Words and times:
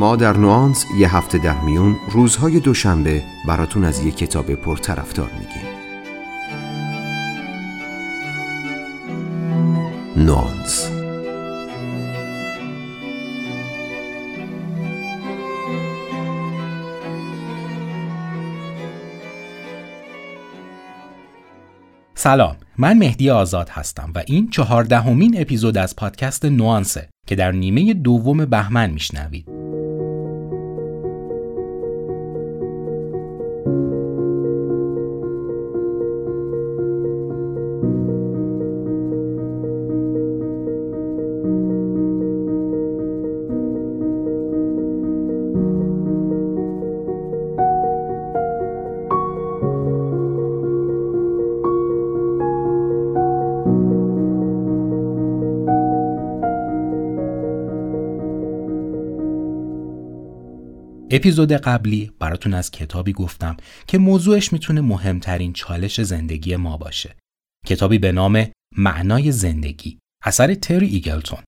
ما 0.00 0.16
در 0.16 0.36
نوانس 0.36 0.86
یه 0.98 1.16
هفته 1.16 1.38
در 1.38 1.60
میون 1.60 1.96
روزهای 2.10 2.60
دوشنبه 2.60 3.22
براتون 3.46 3.84
از 3.84 4.04
یه 4.04 4.10
کتاب 4.10 4.54
پرطرفدار 4.54 5.30
میگیم. 5.32 5.68
نوانس. 10.16 10.90
سلام 22.14 22.56
من 22.78 22.98
مهدی 22.98 23.30
آزاد 23.30 23.68
هستم 23.68 24.12
و 24.14 24.22
این 24.26 24.50
چهاردهمین 24.50 25.40
اپیزود 25.40 25.78
از 25.78 25.96
پادکست 25.96 26.44
نوانسه 26.44 27.08
که 27.26 27.36
در 27.36 27.52
نیمه 27.52 27.94
دوم 27.94 28.44
بهمن 28.44 28.90
میشنوید. 28.90 29.49
اپیزود 61.10 61.52
قبلی 61.52 62.12
براتون 62.18 62.54
از 62.54 62.70
کتابی 62.70 63.12
گفتم 63.12 63.56
که 63.86 63.98
موضوعش 63.98 64.52
می‌تونه 64.52 64.80
مهمترین 64.80 65.52
چالش 65.52 66.00
زندگی 66.00 66.56
ما 66.56 66.76
باشه. 66.76 67.16
کتابی 67.66 67.98
به 67.98 68.12
نام 68.12 68.46
معنای 68.76 69.32
زندگی 69.32 69.98
اثر 70.24 70.54
تری 70.54 70.86
ایگلتون. 70.86 71.38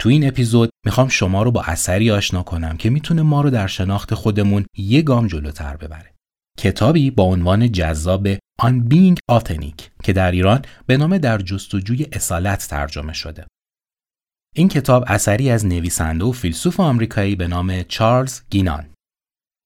تو 0.00 0.08
این 0.08 0.28
اپیزود 0.28 0.70
می‌خوام 0.86 1.08
شما 1.08 1.42
رو 1.42 1.50
با 1.50 1.62
اثری 1.62 2.10
آشنا 2.10 2.42
کنم 2.42 2.76
که 2.76 2.90
می‌تونه 2.90 3.22
ما 3.22 3.40
رو 3.40 3.50
در 3.50 3.66
شناخت 3.66 4.14
خودمون 4.14 4.66
یه 4.78 5.02
گام 5.02 5.26
جلوتر 5.26 5.76
ببره. 5.76 6.14
کتابی 6.58 7.10
با 7.10 7.22
عنوان 7.22 7.72
جذاب 7.72 8.34
On 8.62 8.88
Being 8.90 9.16
Authentic 9.32 9.82
که 10.02 10.12
در 10.12 10.30
ایران 10.30 10.62
به 10.86 10.96
نام 10.96 11.18
در 11.18 11.38
جستجوی 11.38 12.06
اصالت 12.12 12.66
ترجمه 12.68 13.12
شده. 13.12 13.46
این 14.56 14.68
کتاب 14.68 15.04
اثری 15.06 15.50
از 15.50 15.66
نویسنده 15.66 16.24
و 16.24 16.32
فیلسوف 16.32 16.80
آمریکایی 16.80 17.36
به 17.36 17.48
نام 17.48 17.82
چارلز 17.82 18.40
گینان. 18.50 18.86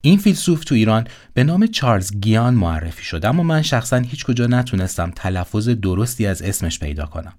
این 0.03 0.19
فیلسوف 0.19 0.65
تو 0.65 0.75
ایران 0.75 1.07
به 1.35 1.45
نام 1.45 1.67
چارلز 1.67 2.21
گیان 2.21 2.55
معرفی 2.55 3.05
شد 3.05 3.27
اما 3.27 3.43
من 3.43 3.63
شخصا 3.63 3.97
هیچ 3.97 4.25
کجا 4.25 4.47
نتونستم 4.47 5.13
تلفظ 5.17 5.69
درستی 5.69 6.27
از 6.27 6.43
اسمش 6.43 6.79
پیدا 6.79 7.07
کنم. 7.07 7.35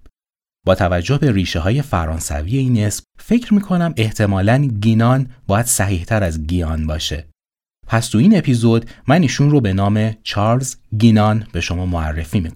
با 0.66 0.75
توجه 0.75 1.17
به 1.17 1.31
ریشه 1.31 1.59
های 1.59 1.81
فرانسوی 1.81 2.58
این 2.58 2.83
اسم 2.83 3.03
فکر 3.20 3.53
می 3.53 3.61
کنم 3.61 3.94
احتمالاً 3.97 4.58
گینان 4.81 5.27
باید 5.47 5.66
صحیحتر 5.66 6.23
از 6.23 6.47
گیان 6.47 6.88
باشه. 6.88 7.27
پس 7.88 8.08
تو 8.08 8.17
این 8.17 8.38
اپیزود 8.38 8.89
من 9.08 9.22
ایشون 9.22 9.50
رو 9.50 9.61
به 9.61 9.73
نام 9.73 10.16
چارلز 10.23 10.75
گینان 11.00 11.47
به 11.52 11.61
شما 11.61 11.86
معرفی 11.86 12.39
می 12.39 12.52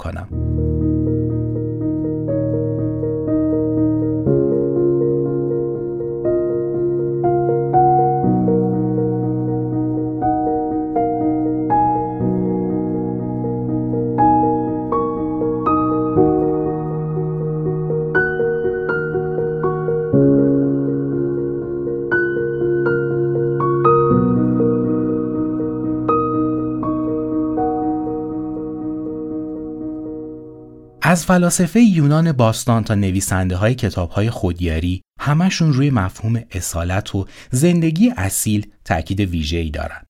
از 31.13 31.25
فلاسفه 31.25 31.81
یونان 31.81 32.31
باستان 32.31 32.83
تا 32.83 32.95
نویسنده 32.95 33.55
های 33.55 33.75
کتاب 33.75 34.09
های 34.09 34.29
خودیاری 34.29 35.01
همشون 35.19 35.73
روی 35.73 35.89
مفهوم 35.89 36.41
اصالت 36.51 37.15
و 37.15 37.27
زندگی 37.51 38.13
اصیل 38.17 38.71
تاکید 38.85 39.19
ویژه‌ای 39.19 39.69
دارن. 39.69 40.05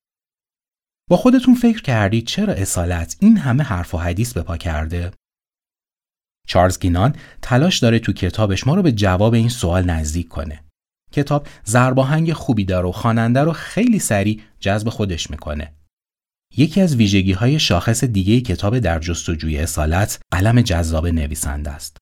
با 1.10 1.18
خودتون 1.18 1.56
فکر 1.56 1.82
کردید 1.82 2.28
چرا 2.28 2.54
اصالت 2.54 3.18
این 3.20 3.38
همه 3.38 3.64
حرف 3.64 3.96
و 3.96 3.98
حدیث 3.98 4.34
به 4.34 4.42
پا 4.42 4.58
کرده؟ 4.58 5.12
چارلز 6.48 6.80
گینان 6.80 7.16
تلاش 7.42 7.80
داره 7.80 8.00
تو 8.00 8.14
کتابش 8.14 8.68
ما 8.68 8.76
رو 8.76 8.82
به 8.82 8.92
جواب 8.92 9.34
این 9.34 9.50
سوال 9.50 9.84
نزدیک 9.84 10.28
کنه. 10.28 10.64
کتاب 11.12 11.48
زرباهنگ 11.64 12.34
خوبی 12.34 12.66
داره 12.66 12.88
و 12.88 12.92
خواننده 12.92 13.40
رو 13.42 13.52
خیلی 13.52 14.00
سریع 14.00 14.42
جذب 14.60 14.90
خودش 14.90 15.32
می‌کنه. 15.32 15.74
یکی 16.58 16.82
از 16.82 16.96
ویژگی 16.96 17.32
های 17.32 17.60
شاخص 17.60 18.04
دیگه 18.04 18.42
کتاب 18.42 18.80
در 18.80 19.00
جستجوی 19.00 19.58
اصالت 19.58 20.20
قلم 20.32 20.62
جذاب 20.62 21.08
نویسنده 21.08 21.72
است. 21.72 21.98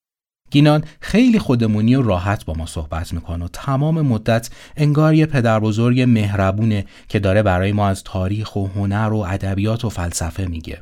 گینان 0.52 0.84
خیلی 1.02 1.40
خودمونی 1.40 1.96
و 1.96 2.02
راحت 2.02 2.46
با 2.46 2.54
ما 2.54 2.66
صحبت 2.66 3.14
می‌کنه 3.14 3.46
و 3.46 3.48
تمام 3.54 4.02
مدت 4.02 4.50
انگار 4.76 5.14
یه 5.14 5.26
پدر 5.26 5.60
بزرگ 5.60 6.02
مهربونه 6.02 6.86
که 7.08 7.20
داره 7.20 7.44
برای 7.44 7.72
ما 7.72 7.88
از 7.88 8.04
تاریخ 8.04 8.56
و 8.56 8.68
هنر 8.68 9.14
و 9.14 9.18
ادبیات 9.18 9.86
و 9.86 9.90
فلسفه 9.90 10.46
میگه. 10.46 10.80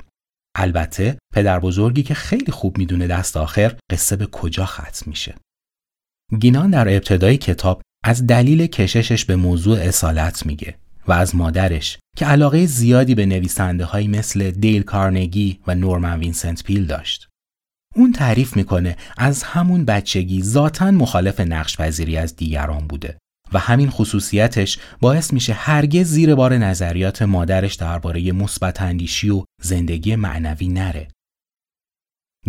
البته 0.55 1.17
پدر 1.33 1.59
بزرگی 1.59 2.03
که 2.03 2.13
خیلی 2.13 2.51
خوب 2.51 2.77
می‌دونه 2.77 3.07
دست 3.07 3.37
آخر 3.37 3.75
قصه 3.91 4.15
به 4.15 4.25
کجا 4.25 4.65
ختم 4.65 5.03
میشه. 5.05 5.35
گینان 6.39 6.69
در 6.69 6.87
ابتدای 6.87 7.37
کتاب 7.37 7.81
از 8.03 8.27
دلیل 8.27 8.67
کششش 8.67 9.25
به 9.25 9.35
موضوع 9.35 9.77
اصالت 9.79 10.45
میگه 10.45 10.75
و 11.09 11.11
از 11.11 11.35
مادرش 11.35 11.97
که 12.17 12.25
علاقه 12.25 12.65
زیادی 12.65 13.15
به 13.15 13.25
نویسنده 13.25 13.85
هایی 13.85 14.07
مثل 14.07 14.51
دیل 14.51 14.81
کارنگی 14.81 15.59
و 15.67 15.75
نورمن 15.75 16.19
وینسنت 16.19 16.63
پیل 16.63 16.85
داشت. 16.85 17.27
اون 17.95 18.11
تعریف 18.11 18.55
می‌کنه 18.55 18.95
از 19.17 19.43
همون 19.43 19.85
بچگی 19.85 20.43
ذاتا 20.43 20.91
مخالف 20.91 21.39
نقش 21.39 21.77
پذیری 21.77 22.17
از 22.17 22.35
دیگران 22.35 22.87
بوده 22.87 23.17
و 23.53 23.59
همین 23.59 23.89
خصوصیتش 23.89 24.79
باعث 25.01 25.33
میشه 25.33 25.53
هرگز 25.53 26.07
زیر 26.07 26.35
بار 26.35 26.57
نظریات 26.57 27.21
مادرش 27.21 27.75
درباره 27.75 28.31
مثبت 28.31 28.81
اندیشی 28.81 29.29
و 29.29 29.43
زندگی 29.61 30.15
معنوی 30.15 30.67
نره. 30.67 31.07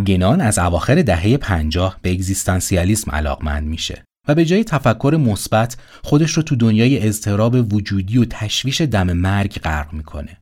گنان 0.06 0.40
از 0.40 0.58
اواخر 0.58 1.02
دهه 1.02 1.36
پنجاه 1.36 1.98
به 2.02 2.10
اگزیستانسیالیسم 2.10 3.10
علاقمند 3.10 3.68
میشه 3.68 4.04
و 4.30 4.34
به 4.34 4.44
جای 4.44 4.64
تفکر 4.64 5.18
مثبت 5.20 5.76
خودش 6.04 6.32
رو 6.32 6.42
تو 6.42 6.56
دنیای 6.56 7.08
اضطراب 7.08 7.74
وجودی 7.74 8.18
و 8.18 8.24
تشویش 8.24 8.80
دم 8.80 9.12
مرگ 9.12 9.58
غرق 9.58 9.92
می‌کنه. 9.92 10.38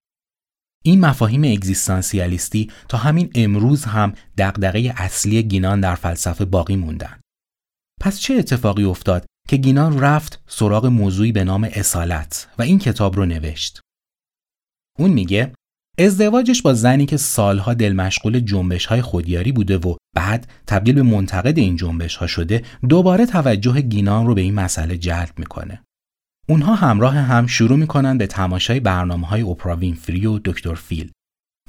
این 0.85 1.01
مفاهیم 1.01 1.45
اگزیستانسیالیستی 1.45 2.71
تا 2.89 2.99
همین 2.99 3.31
امروز 3.35 3.85
هم 3.85 4.13
دغدغه 4.39 4.95
اصلی 4.97 5.43
گینان 5.43 5.81
در 5.81 5.95
فلسفه 5.95 6.45
باقی 6.45 6.77
موندن. 6.77 7.21
پس 8.01 8.21
چه 8.21 8.35
اتفاقی 8.35 8.85
افتاد 8.85 9.27
که 9.49 9.57
گینان 9.57 10.01
رفت 10.01 10.43
سراغ 10.47 10.87
موضوعی 10.87 11.33
به 11.33 11.45
نام 11.45 11.69
اصالت 11.73 12.49
و 12.59 12.63
این 12.63 12.79
کتاب 12.79 13.17
رو 13.17 13.27
نوشت؟ 13.27 13.81
اون 14.99 15.11
میگه 15.11 15.53
ازدواجش 16.01 16.63
با 16.63 16.75
زنی 16.75 17.07
که 17.07 17.17
سالها 17.17 17.75
دل 17.75 17.93
مشغول 17.93 18.41
جنبش 18.41 18.87
های 18.87 19.03
خودیاری 19.03 19.53
بوده 19.53 19.79
و 19.79 19.97
بعد 20.17 20.47
تبدیل 20.67 20.95
به 20.95 21.03
منتقد 21.03 21.59
این 21.59 21.77
جنبش 21.77 22.17
ها 22.17 22.27
شده 22.27 22.63
دوباره 22.89 23.27
توجه 23.27 23.81
گینان 23.81 24.27
رو 24.27 24.35
به 24.35 24.41
این 24.41 24.55
مسئله 24.55 24.97
جلب 24.99 25.39
می‌کنه. 25.39 25.83
اونها 26.49 26.75
همراه 26.75 27.15
هم 27.15 27.47
شروع 27.47 27.79
می‌کنن 27.79 28.19
به 28.19 28.27
تماشای 28.27 28.81
برنامه 28.81 29.27
های 29.27 29.43
اپرا 29.43 29.77
وینفری 29.77 30.27
و 30.27 30.39
دکتر 30.45 30.75
فیل 30.75 31.11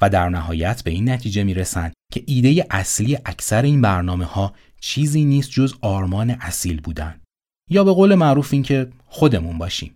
و 0.01 0.09
در 0.09 0.29
نهایت 0.29 0.83
به 0.83 0.91
این 0.91 1.09
نتیجه 1.09 1.43
می‌رسن 1.43 1.91
که 2.13 2.23
ایده 2.27 2.65
اصلی 2.69 3.17
اکثر 3.25 3.61
این 3.61 3.81
برنامه 3.81 4.25
ها 4.25 4.53
چیزی 4.81 5.25
نیست 5.25 5.51
جز 5.51 5.73
آرمان 5.81 6.29
اصیل 6.29 6.81
بودن 6.81 7.21
یا 7.69 7.83
به 7.83 7.91
قول 7.91 8.15
معروف 8.15 8.53
این 8.53 8.63
که 8.63 8.89
خودمون 9.05 9.57
باشیم. 9.57 9.93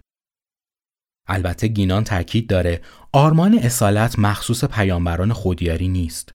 البته 1.27 1.67
گینان 1.67 2.03
تاکید 2.03 2.47
داره 2.47 2.81
آرمان 3.11 3.53
اصالت 3.53 4.19
مخصوص 4.19 4.63
پیامبران 4.63 5.33
خودیاری 5.33 5.87
نیست 5.87 6.31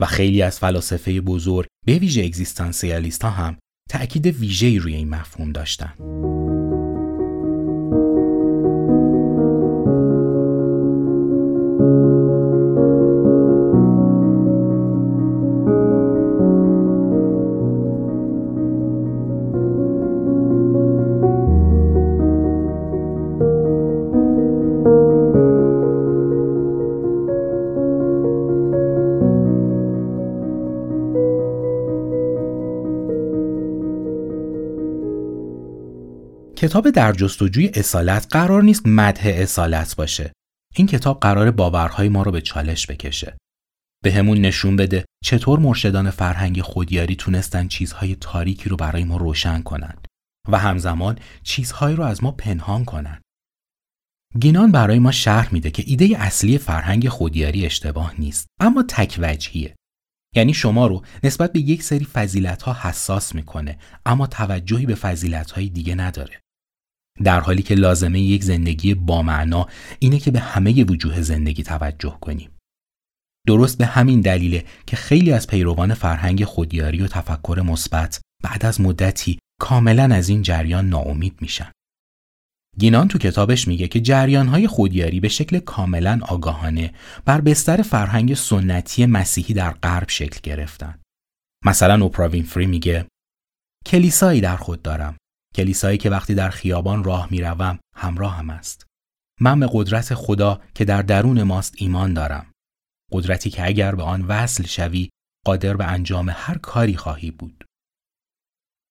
و 0.00 0.06
خیلی 0.06 0.42
از 0.42 0.58
فلاسفه 0.58 1.20
بزرگ 1.20 1.66
به 1.86 1.98
ویژه 1.98 2.22
اگزیستانسیالیست 2.22 3.22
ها 3.22 3.30
هم 3.30 3.56
تأکید 3.90 4.26
ویژه‌ای 4.26 4.78
روی 4.78 4.94
این 4.94 5.08
مفهوم 5.08 5.52
داشتن. 5.52 5.92
کتاب 36.62 36.90
در 36.90 37.12
جستجوی 37.12 37.70
اصالت 37.74 38.26
قرار 38.30 38.62
نیست 38.62 38.86
مدح 38.86 39.32
اصالت 39.34 39.96
باشه. 39.96 40.32
این 40.76 40.86
کتاب 40.86 41.20
قرار 41.20 41.50
باورهای 41.50 42.08
ما 42.08 42.22
رو 42.22 42.32
به 42.32 42.40
چالش 42.40 42.86
بکشه. 42.86 43.36
به 44.04 44.12
همون 44.12 44.38
نشون 44.38 44.76
بده 44.76 45.04
چطور 45.24 45.58
مرشدان 45.58 46.10
فرهنگ 46.10 46.60
خودیاری 46.60 47.16
تونستن 47.16 47.68
چیزهای 47.68 48.14
تاریکی 48.14 48.68
رو 48.68 48.76
برای 48.76 49.04
ما 49.04 49.16
روشن 49.16 49.62
کنن 49.62 49.94
و 50.48 50.58
همزمان 50.58 51.18
چیزهایی 51.42 51.96
رو 51.96 52.04
از 52.04 52.24
ما 52.24 52.32
پنهان 52.32 52.84
کنن. 52.84 53.20
گینان 54.40 54.72
برای 54.72 54.98
ما 54.98 55.12
شرح 55.12 55.54
میده 55.54 55.70
که 55.70 55.84
ایده 55.86 56.16
اصلی 56.18 56.58
فرهنگ 56.58 57.08
خودیاری 57.08 57.66
اشتباه 57.66 58.14
نیست 58.18 58.46
اما 58.60 58.82
تک 58.88 59.18
وجهیه. 59.22 59.76
یعنی 60.36 60.54
شما 60.54 60.86
رو 60.86 61.02
نسبت 61.24 61.52
به 61.52 61.60
یک 61.60 61.82
سری 61.82 62.04
فضیلت 62.04 62.62
ها 62.62 62.88
حساس 62.88 63.34
می‌کنه 63.34 63.78
اما 64.06 64.26
توجهی 64.26 64.86
به 64.86 64.94
فضیلت 64.94 65.50
های 65.50 65.68
دیگه 65.68 65.94
نداره. 65.94 66.41
در 67.24 67.40
حالی 67.40 67.62
که 67.62 67.74
لازمه 67.74 68.20
یک 68.20 68.44
زندگی 68.44 68.94
با 68.94 69.22
معنا 69.22 69.68
اینه 69.98 70.18
که 70.18 70.30
به 70.30 70.40
همه 70.40 70.84
وجوه 70.84 71.20
زندگی 71.20 71.62
توجه 71.62 72.18
کنیم. 72.20 72.50
درست 73.46 73.78
به 73.78 73.86
همین 73.86 74.20
دلیله 74.20 74.64
که 74.86 74.96
خیلی 74.96 75.32
از 75.32 75.46
پیروان 75.46 75.94
فرهنگ 75.94 76.44
خودیاری 76.44 77.02
و 77.02 77.06
تفکر 77.06 77.62
مثبت 77.66 78.20
بعد 78.42 78.66
از 78.66 78.80
مدتی 78.80 79.38
کاملا 79.60 80.14
از 80.14 80.28
این 80.28 80.42
جریان 80.42 80.88
ناامید 80.88 81.38
میشن. 81.40 81.72
گینان 82.78 83.08
تو 83.08 83.18
کتابش 83.18 83.68
میگه 83.68 83.88
که 83.88 84.00
جریانهای 84.00 84.66
خودیاری 84.66 85.20
به 85.20 85.28
شکل 85.28 85.58
کاملا 85.58 86.20
آگاهانه 86.28 86.92
بر 87.24 87.40
بستر 87.40 87.82
فرهنگ 87.82 88.34
سنتی 88.34 89.06
مسیحی 89.06 89.54
در 89.54 89.70
غرب 89.70 90.08
شکل 90.08 90.40
گرفتن. 90.42 90.98
مثلا 91.64 92.04
اوپرا 92.04 92.28
وینفری 92.28 92.66
میگه 92.66 93.06
کلیسایی 93.86 94.40
در 94.40 94.56
خود 94.56 94.82
دارم. 94.82 95.16
کلیسایی 95.54 95.98
که 95.98 96.10
وقتی 96.10 96.34
در 96.34 96.50
خیابان 96.50 97.04
راه 97.04 97.28
می‌روم 97.30 97.78
همراه 97.96 98.36
هم 98.36 98.50
است. 98.50 98.86
من 99.40 99.60
به 99.60 99.68
قدرت 99.72 100.14
خدا 100.14 100.60
که 100.74 100.84
در 100.84 101.02
درون 101.02 101.42
ماست 101.42 101.74
ایمان 101.76 102.14
دارم. 102.14 102.46
قدرتی 103.12 103.50
که 103.50 103.66
اگر 103.66 103.94
به 103.94 104.02
آن 104.02 104.22
وصل 104.22 104.66
شوی 104.66 105.08
قادر 105.44 105.76
به 105.76 105.84
انجام 105.84 106.30
هر 106.32 106.58
کاری 106.58 106.96
خواهی 106.96 107.30
بود. 107.30 107.64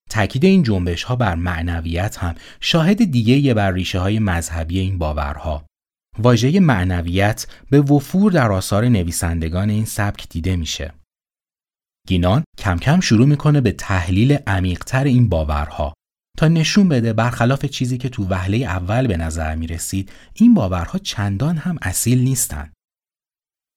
تاکید 0.10 0.46
این 0.46 0.64
جنبش 0.64 1.04
ها 1.04 1.16
بر 1.16 1.36
معنویت 1.36 2.18
هم 2.18 2.36
شاهد 2.60 3.12
دیگه 3.12 3.54
بر 3.54 3.72
ریشه 3.72 4.00
های 4.00 4.20
مذهبی 4.20 4.80
این 4.80 4.98
باورها. 4.98 5.66
واژه 6.20 6.60
معنویت 6.60 7.48
به 7.70 7.82
وفور 7.82 8.32
در 8.32 8.52
آثار 8.52 8.86
نویسندگان 8.86 9.70
این 9.70 9.86
سبک 9.86 10.30
دیده 10.30 10.56
میشه. 10.56 10.94
گینان 12.08 12.44
کم 12.58 12.78
کم 12.78 13.00
شروع 13.00 13.28
می‌کنه 13.28 13.62
به 13.62 13.72
تحلیل 13.72 14.38
عمیقتر 14.48 15.04
این 15.04 15.30
باورها 15.30 15.94
تا 16.38 16.48
نشون 16.48 16.90
بده 16.90 17.14
برخلاف 17.14 17.66
چیزی 17.66 17.98
که 17.98 18.10
تو 18.10 18.28
وهله 18.30 18.58
اول 18.58 19.08
به 19.08 19.18
نظر 19.18 19.56
می 19.56 19.68
رسید 19.68 20.12
این 20.34 20.54
باورها 20.54 20.98
چندان 20.98 21.58
هم 21.58 21.78
اصیل 21.82 22.20
نیستن. 22.20 22.72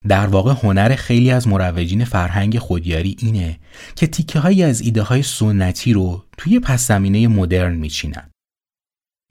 در 0.07 0.27
واقع 0.27 0.53
هنر 0.63 0.95
خیلی 0.95 1.31
از 1.31 1.47
مروجین 1.47 2.05
فرهنگ 2.05 2.59
خودیاری 2.59 3.15
اینه 3.19 3.59
که 3.95 4.07
تیکه 4.07 4.39
هایی 4.39 4.63
از 4.63 4.81
ایده 4.81 5.01
های 5.01 5.23
سنتی 5.23 5.93
رو 5.93 6.25
توی 6.37 6.59
پس 6.59 6.87
زمینه 6.87 7.27
مدرن 7.27 7.75
میچینن. 7.75 8.29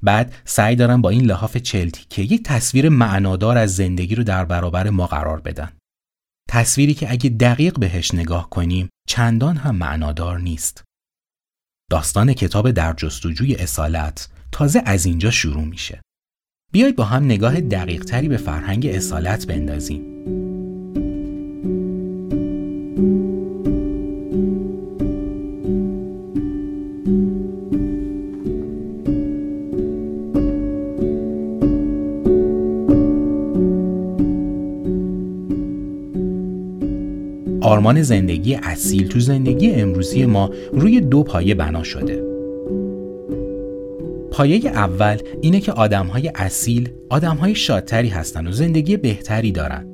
بعد 0.02 0.34
سعی 0.44 0.76
دارن 0.76 1.00
با 1.00 1.10
این 1.10 1.24
لحاف 1.24 1.56
چلتی 1.56 2.04
که 2.10 2.22
یک 2.22 2.42
تصویر 2.42 2.88
معنادار 2.88 3.58
از 3.58 3.76
زندگی 3.76 4.14
رو 4.14 4.24
در 4.24 4.44
برابر 4.44 4.90
ما 4.90 5.06
قرار 5.06 5.40
بدن. 5.40 5.72
تصویری 6.48 6.94
که 6.94 7.10
اگه 7.10 7.30
دقیق 7.30 7.78
بهش 7.78 8.14
نگاه 8.14 8.50
کنیم 8.50 8.88
چندان 9.08 9.56
هم 9.56 9.76
معنادار 9.76 10.40
نیست. 10.40 10.84
داستان 11.90 12.32
کتاب 12.32 12.70
در 12.70 12.92
جستجوی 12.92 13.54
اصالت 13.54 14.28
تازه 14.52 14.82
از 14.86 15.06
اینجا 15.06 15.30
شروع 15.30 15.64
میشه. 15.64 16.00
بیایید 16.72 16.96
با 16.96 17.04
هم 17.04 17.24
نگاه 17.24 17.60
دقیق 17.60 18.04
تری 18.04 18.28
به 18.28 18.36
فرهنگ 18.36 18.86
اصالت 18.86 19.46
بندازیم. 19.46 20.14
آرمان 37.74 38.02
زندگی 38.02 38.54
اصیل 38.54 39.08
تو 39.08 39.20
زندگی 39.20 39.70
امروزی 39.70 40.26
ما 40.26 40.50
روی 40.72 41.00
دو 41.00 41.22
پایه 41.22 41.54
بنا 41.54 41.82
شده. 41.82 42.22
پایه 44.30 44.70
اول 44.70 45.16
اینه 45.40 45.60
که 45.60 45.72
آدمهای 45.72 46.30
اصیل 46.34 46.88
آدمهای 47.08 47.54
شادتری 47.54 48.08
هستن 48.08 48.46
و 48.46 48.52
زندگی 48.52 48.96
بهتری 48.96 49.52
دارن 49.52 49.86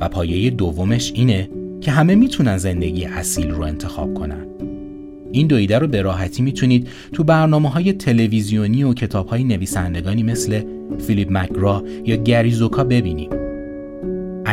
و 0.00 0.08
پایه 0.08 0.50
دومش 0.50 1.12
اینه 1.14 1.50
که 1.80 1.90
همه 1.90 2.14
می‌تونن 2.14 2.58
زندگی 2.58 3.04
اصیل 3.04 3.50
رو 3.50 3.62
انتخاب 3.62 4.14
کنن. 4.14 4.46
این 5.32 5.46
دو 5.46 5.56
ایده 5.56 5.78
رو 5.78 5.86
به 5.86 6.02
راحتی 6.02 6.42
می‌تونید 6.42 6.88
تو 7.12 7.24
برنامه 7.24 7.70
های 7.70 7.92
تلویزیونی 7.92 8.84
و 8.84 8.94
کتاب 8.94 9.26
های 9.26 9.44
نویسندگانی 9.44 10.22
مثل 10.22 10.60
فیلیپ 11.06 11.28
مکگرا 11.30 11.84
یا 12.04 12.16
گری 12.16 12.50
زوکا. 12.50 12.84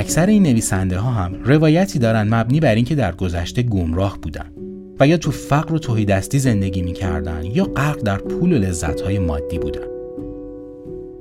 اکثر 0.01 0.25
این 0.25 0.43
نویسنده 0.43 0.97
ها 0.97 1.11
هم 1.11 1.33
روایتی 1.45 1.99
دارن 1.99 2.33
مبنی 2.33 2.59
بر 2.59 2.75
اینکه 2.75 2.95
در 2.95 3.11
گذشته 3.11 3.61
گمراه 3.61 4.17
بودن 4.21 4.51
و 4.99 5.07
یا 5.07 5.17
تو 5.17 5.31
فقر 5.31 5.73
و 5.73 5.79
توهیدستی 5.79 6.39
زندگی 6.39 6.81
می‌کردن 6.81 7.45
یا 7.45 7.65
غرق 7.65 8.01
در 8.01 8.17
پول 8.17 8.53
و 8.53 8.55
لذت 8.55 9.01
های 9.01 9.19
مادی 9.19 9.59
بودن. 9.59 9.87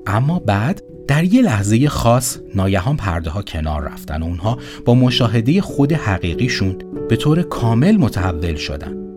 اما 0.06 0.38
بعد 0.38 0.82
در 1.08 1.24
یه 1.24 1.42
لحظه 1.42 1.88
خاص 1.88 2.38
ناگهان 2.54 2.96
پرده 2.96 3.30
ها 3.30 3.42
کنار 3.42 3.82
رفتن 3.82 4.22
و 4.22 4.24
اونها 4.24 4.58
با 4.84 4.94
مشاهده 4.94 5.60
خود 5.60 5.92
حقیقیشون 5.92 6.76
به 7.08 7.16
طور 7.16 7.42
کامل 7.42 7.96
متحول 7.96 8.54
شدن. 8.54 9.09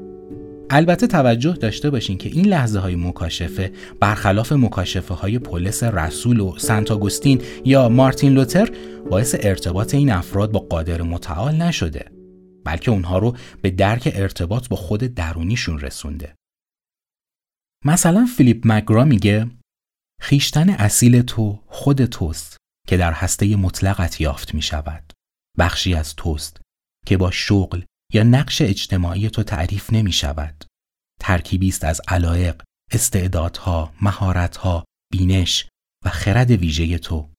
البته 0.69 1.07
توجه 1.07 1.53
داشته 1.53 1.89
باشین 1.89 2.17
که 2.17 2.29
این 2.29 2.45
لحظه 2.45 2.79
های 2.79 2.95
مکاشفه 2.95 3.71
برخلاف 3.99 4.51
مکاشفه 4.51 5.13
های 5.13 5.39
پولس 5.39 5.83
رسول 5.83 6.39
و 6.39 6.57
سنت 6.57 6.91
آگوستین 6.91 7.41
یا 7.65 7.89
مارتین 7.89 8.33
لوتر 8.33 8.71
باعث 9.09 9.35
ارتباط 9.39 9.93
این 9.93 10.11
افراد 10.11 10.51
با 10.51 10.59
قادر 10.59 11.01
متعال 11.01 11.55
نشده 11.55 12.11
بلکه 12.65 12.91
اونها 12.91 13.17
رو 13.17 13.35
به 13.61 13.69
درک 13.69 14.11
ارتباط 14.13 14.67
با 14.67 14.75
خود 14.75 14.99
درونیشون 15.03 15.79
رسونده. 15.79 16.35
مثلا 17.85 18.27
فیلیپ 18.37 18.61
مگرا 18.65 19.05
میگه 19.05 19.47
خیشتن 20.21 20.69
اصیل 20.69 21.21
تو 21.21 21.59
خود 21.67 22.05
توست 22.05 22.57
که 22.87 22.97
در 22.97 23.11
هسته 23.11 23.55
مطلقت 23.55 24.21
یافت 24.21 24.55
می 24.55 24.61
شود. 24.61 25.13
بخشی 25.59 25.93
از 25.93 26.15
توست 26.15 26.61
که 27.05 27.17
با 27.17 27.31
شغل 27.31 27.81
یا 28.13 28.23
نقش 28.23 28.61
اجتماعی 28.61 29.29
تو 29.29 29.43
تعریف 29.43 29.93
نمی 29.93 30.11
شود. 30.11 30.65
ترکیبی 31.19 31.69
است 31.69 31.83
از 31.83 32.01
علایق، 32.07 32.61
استعدادها، 32.91 33.93
مهارتها، 34.01 34.83
بینش 35.11 35.67
و 36.05 36.09
خرد 36.09 36.51
ویژه 36.51 36.97
تو. 36.97 37.29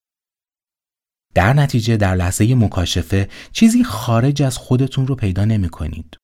در 1.33 1.53
نتیجه 1.53 1.97
در 1.97 2.15
لحظه 2.15 2.55
مکاشفه 2.55 3.29
چیزی 3.51 3.83
خارج 3.83 4.41
از 4.41 4.57
خودتون 4.57 5.07
رو 5.07 5.15
پیدا 5.15 5.45
نمی 5.45 5.69
کنید. 5.69 6.17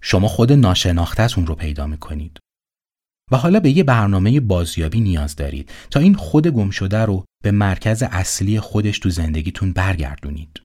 شما 0.00 0.28
خود 0.28 0.52
ناشناختتون 0.52 1.46
رو 1.46 1.54
پیدا 1.54 1.86
می 1.86 1.98
کنید. 1.98 2.38
و 3.30 3.36
حالا 3.36 3.60
به 3.60 3.70
یه 3.70 3.84
برنامه 3.84 4.40
بازیابی 4.40 5.00
نیاز 5.00 5.36
دارید 5.36 5.70
تا 5.90 6.00
این 6.00 6.14
خود 6.14 6.46
گم 6.46 6.70
شده 6.70 6.98
رو 6.98 7.24
به 7.44 7.50
مرکز 7.50 8.02
اصلی 8.02 8.60
خودش 8.60 8.98
تو 8.98 9.10
زندگیتون 9.10 9.72
برگردونید. 9.72 10.62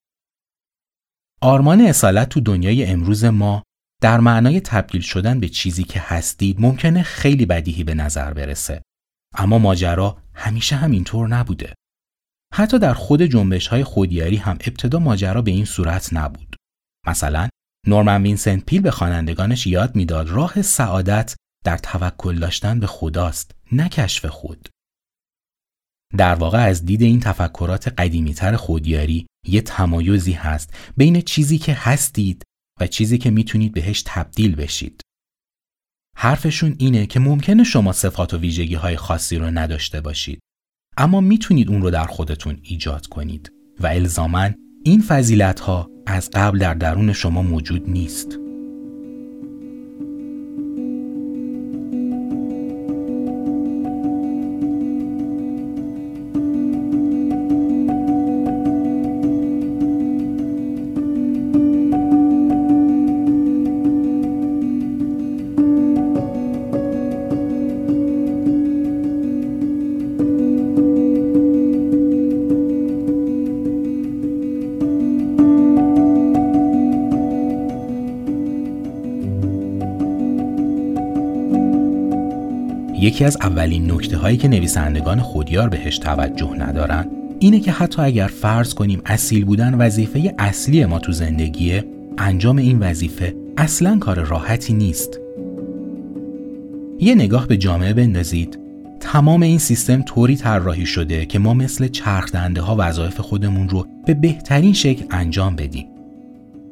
آرمان 1.41 1.82
اصالت 1.82 2.29
تو 2.29 2.39
دنیای 2.39 2.86
امروز 2.86 3.25
ما 3.25 3.63
در 4.01 4.20
معنای 4.20 4.62
تبدیل 4.62 5.01
شدن 5.01 5.39
به 5.39 5.50
چیزی 5.50 5.84
که 5.84 6.00
هستید 6.00 6.62
ممکنه 6.62 7.03
خیلی 7.03 7.46
بدیهی 7.46 7.84
به 7.84 7.94
نظر 7.94 8.34
برسه. 8.34 8.82
اما 9.36 9.60
ماجرا 9.60 10.17
همیشه 10.34 10.75
همینطور 10.75 11.27
نبوده. 11.27 11.74
حتی 12.53 12.79
در 12.79 12.94
خود 12.94 13.22
جنبش 13.22 13.67
های 13.67 13.84
خودیاری 13.84 14.36
هم 14.36 14.58
ابتدا 14.62 15.00
ماجرا 15.00 15.41
به 15.41 15.51
این 15.51 15.65
صورت 15.65 16.13
نبود. 16.13 16.56
مثلا 17.08 17.50
نورمن 17.88 18.24
وینسنت 18.24 18.65
پیل 18.65 18.82
به 18.82 18.91
خوانندگانش 18.91 19.67
یاد 19.67 19.96
می‌داد 19.96 20.29
راه 20.29 20.62
سعادت 20.62 21.36
در 21.65 21.77
توکل 21.77 22.39
داشتن 22.39 22.79
به 22.79 22.88
خداست 22.88 23.51
نه 23.72 23.89
کشف 23.89 24.25
خود. 24.25 24.70
در 26.17 26.36
واقع 26.36 26.67
از 26.67 26.86
دید 26.86 27.01
این 27.01 27.20
تفکرات 27.20 27.88
قدیمیتر 27.88 28.56
خودیاری 28.56 29.27
یه 29.50 29.62
تمایزی 29.62 30.32
هست 30.32 30.74
بین 30.98 31.22
چیزی 31.22 31.58
که 31.58 31.74
هستید 31.74 32.44
و 32.80 32.88
چیزی 32.88 33.18
که 33.18 33.30
می‌تونید 33.30 33.74
بهش 33.74 34.04
تبدیل 34.06 34.56
بشید. 34.56 35.01
حرفشون 36.18 36.75
اینه 36.80 37.06
که 37.06 37.20
ممکنه 37.20 37.63
شما 37.63 37.92
صفات 37.92 38.34
و 38.34 38.38
ویژگی 38.38 38.75
های 38.75 38.98
خاصی 38.98 39.38
رو 39.38 39.46
نداشته 39.46 40.01
باشید 40.01 40.39
اما 40.98 41.22
می‌تونید 41.22 41.70
اون 41.70 41.82
رو 41.82 41.89
در 41.89 42.06
خودتون 42.06 42.60
ایجاد 42.63 43.08
کنید 43.08 43.51
و 43.80 43.88
الزامن 43.88 44.56
این 44.84 45.01
فضیلت 45.01 45.60
ها 45.60 45.89
از 46.06 46.30
قبل 46.34 46.60
در 46.60 46.74
درون 46.74 47.13
شما 47.13 47.42
موجود 47.42 47.89
نیست. 47.89 48.47
یکی 83.18 83.26
از 83.26 83.38
اولین 83.42 83.92
نکته 83.92 84.18
هایی 84.18 84.38
که 84.38 84.48
نویسندگان 84.48 85.20
خودیار 85.20 85.70
بهش 85.70 85.98
توجه 85.98 86.54
ندارن 86.54 87.08
اینه 87.40 87.60
که 87.60 87.72
حتی 87.72 88.02
اگر 88.02 88.28
فرض 88.28 88.74
کنیم 88.74 89.02
اصیل 89.06 89.46
بودن 89.46 89.74
وظیفه 89.74 90.36
اصلی 90.40 90.86
ما 90.86 91.00
تو 91.00 91.12
زندگیه 91.12 91.86
انجام 92.18 92.58
این 92.58 92.80
وظیفه 92.80 93.36
اصلا 93.58 93.98
کار 94.00 94.20
راحتی 94.20 94.74
نیست. 94.74 95.20
یه 97.00 97.16
نگاه 97.16 97.48
به 97.48 97.58
جامعه 97.58 97.94
بندازید. 97.94 98.60
تمام 99.00 99.42
این 99.42 99.60
سیستم 99.60 100.02
طوری 100.02 100.36
طراحی 100.36 100.86
شده 100.86 101.26
که 101.26 101.40
ما 101.40 101.54
مثل 101.54 101.88
چرخ 101.88 102.36
ها 102.36 102.76
وظایف 102.80 103.20
خودمون 103.20 103.70
رو 103.70 103.88
به 104.06 104.14
بهترین 104.14 104.74
شکل 104.74 105.06
انجام 105.12 105.56
بدیم. 105.56 105.88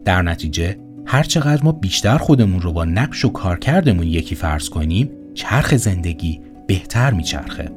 در 0.05 0.21
نتیجه 0.21 0.77
هر 1.05 1.23
چقدر 1.23 1.63
ما 1.63 1.71
بیشتر 1.71 2.17
خودمون 2.17 2.61
رو 2.61 2.73
با 2.73 2.85
نقش 2.85 3.25
و 3.25 3.29
کارکردمون 3.29 4.07
یکی 4.07 4.35
فرض 4.35 4.69
کنیم 4.69 5.09
چرخ 5.35 5.75
زندگی 5.75 6.41
بهتر 6.67 7.13
میچرخه 7.13 7.71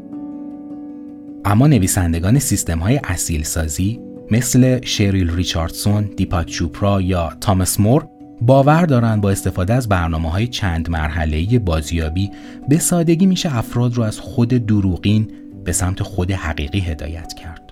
اما 1.45 1.67
نویسندگان 1.67 2.39
سیستم 2.39 2.79
های 2.79 3.01
اصیل 3.05 3.43
سازی 3.43 4.01
مثل 4.31 4.85
شریل 4.85 5.31
ریچاردسون، 5.35 6.05
دیپاک 6.17 6.47
چوپرا 6.47 7.01
یا 7.01 7.33
تامس 7.41 7.81
مور 7.81 8.09
باور 8.41 8.87
دارند 8.87 9.21
با 9.21 9.31
استفاده 9.31 9.75
از 9.75 9.89
برنامه 9.89 10.31
های 10.31 10.47
چند 10.47 10.91
مرحله 10.91 11.59
بازیابی 11.59 12.31
به 12.69 12.79
سادگی 12.79 13.27
میشه 13.27 13.57
افراد 13.57 13.95
رو 13.95 14.03
از 14.03 14.21
خود 14.21 14.49
دروغین 14.49 15.31
به 15.65 15.73
سمت 15.73 16.03
خود 16.03 16.31
حقیقی 16.31 16.81
هدایت 16.81 17.35
کرد. 17.35 17.68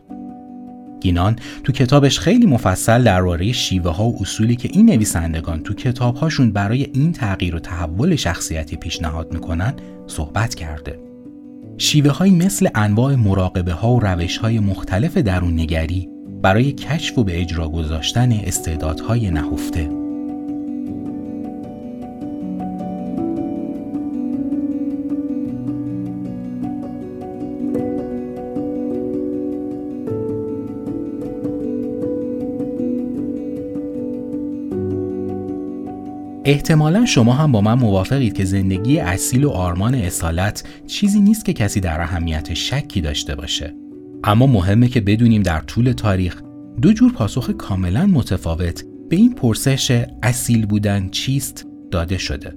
گینان 1.06 1.36
تو 1.64 1.72
کتابش 1.72 2.18
خیلی 2.18 2.46
مفصل 2.46 3.04
درباره 3.04 3.52
شیوه 3.52 3.90
ها 3.90 4.04
و 4.04 4.18
اصولی 4.20 4.56
که 4.56 4.68
این 4.72 4.86
نویسندگان 4.90 5.62
تو 5.62 5.74
کتابهاشون 5.74 6.52
برای 6.52 6.86
این 6.92 7.12
تغییر 7.12 7.56
و 7.56 7.58
تحول 7.58 8.16
شخصیتی 8.16 8.76
پیشنهاد 8.76 9.32
می‌کنن 9.32 9.74
صحبت 10.06 10.54
کرده. 10.54 10.98
شیوه 11.78 12.10
های 12.10 12.30
مثل 12.30 12.68
انواع 12.74 13.14
مراقبه 13.14 13.72
ها 13.72 13.92
و 13.92 14.00
روش 14.00 14.38
های 14.38 14.58
مختلف 14.58 15.16
درون 15.16 15.52
نگری 15.52 16.08
برای 16.42 16.72
کشف 16.72 17.18
و 17.18 17.24
به 17.24 17.40
اجرا 17.40 17.68
گذاشتن 17.68 18.32
استعدادهای 18.32 19.30
نهفته. 19.30 19.95
احتمالا 36.48 37.04
شما 37.04 37.32
هم 37.32 37.52
با 37.52 37.60
من 37.60 37.74
موافقید 37.74 38.32
که 38.32 38.44
زندگی 38.44 38.98
اصیل 38.98 39.44
و 39.44 39.50
آرمان 39.50 39.94
اصالت 39.94 40.64
چیزی 40.86 41.20
نیست 41.20 41.44
که 41.44 41.52
کسی 41.52 41.80
در 41.80 42.00
اهمیت 42.00 42.54
شکی 42.54 43.00
داشته 43.00 43.34
باشه. 43.34 43.74
اما 44.24 44.46
مهمه 44.46 44.88
که 44.88 45.00
بدونیم 45.00 45.42
در 45.42 45.60
طول 45.60 45.92
تاریخ 45.92 46.42
دو 46.82 46.92
جور 46.92 47.12
پاسخ 47.12 47.50
کاملا 47.50 48.06
متفاوت 48.06 48.84
به 49.08 49.16
این 49.16 49.34
پرسش 49.34 50.06
اصیل 50.22 50.66
بودن 50.66 51.08
چیست 51.08 51.66
داده 51.90 52.18
شده. 52.18 52.56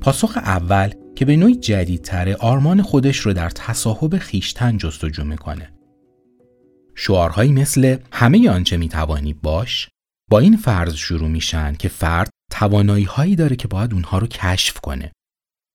پاسخ 0.00 0.36
اول 0.36 0.90
که 1.14 1.24
به 1.24 1.36
نوعی 1.36 1.54
جدیدتره 1.54 2.34
آرمان 2.34 2.82
خودش 2.82 3.16
رو 3.16 3.32
در 3.32 3.50
تصاحب 3.50 4.18
خیشتن 4.18 4.76
جستجو 4.76 5.24
می‌کنه. 5.24 5.72
شعارهایی 6.94 7.52
مثل 7.52 7.96
همه 8.12 8.50
آنچه 8.50 8.76
می‌توانی 8.76 9.34
باش 9.34 9.88
با 10.30 10.38
این 10.38 10.56
فرض 10.56 10.94
شروع 10.94 11.28
میشن 11.28 11.74
که 11.74 11.88
فرد 11.88 12.30
توانایی 12.50 13.04
هایی 13.04 13.36
داره 13.36 13.56
که 13.56 13.68
باید 13.68 13.94
اونها 13.94 14.18
رو 14.18 14.26
کشف 14.26 14.80
کنه. 14.80 15.12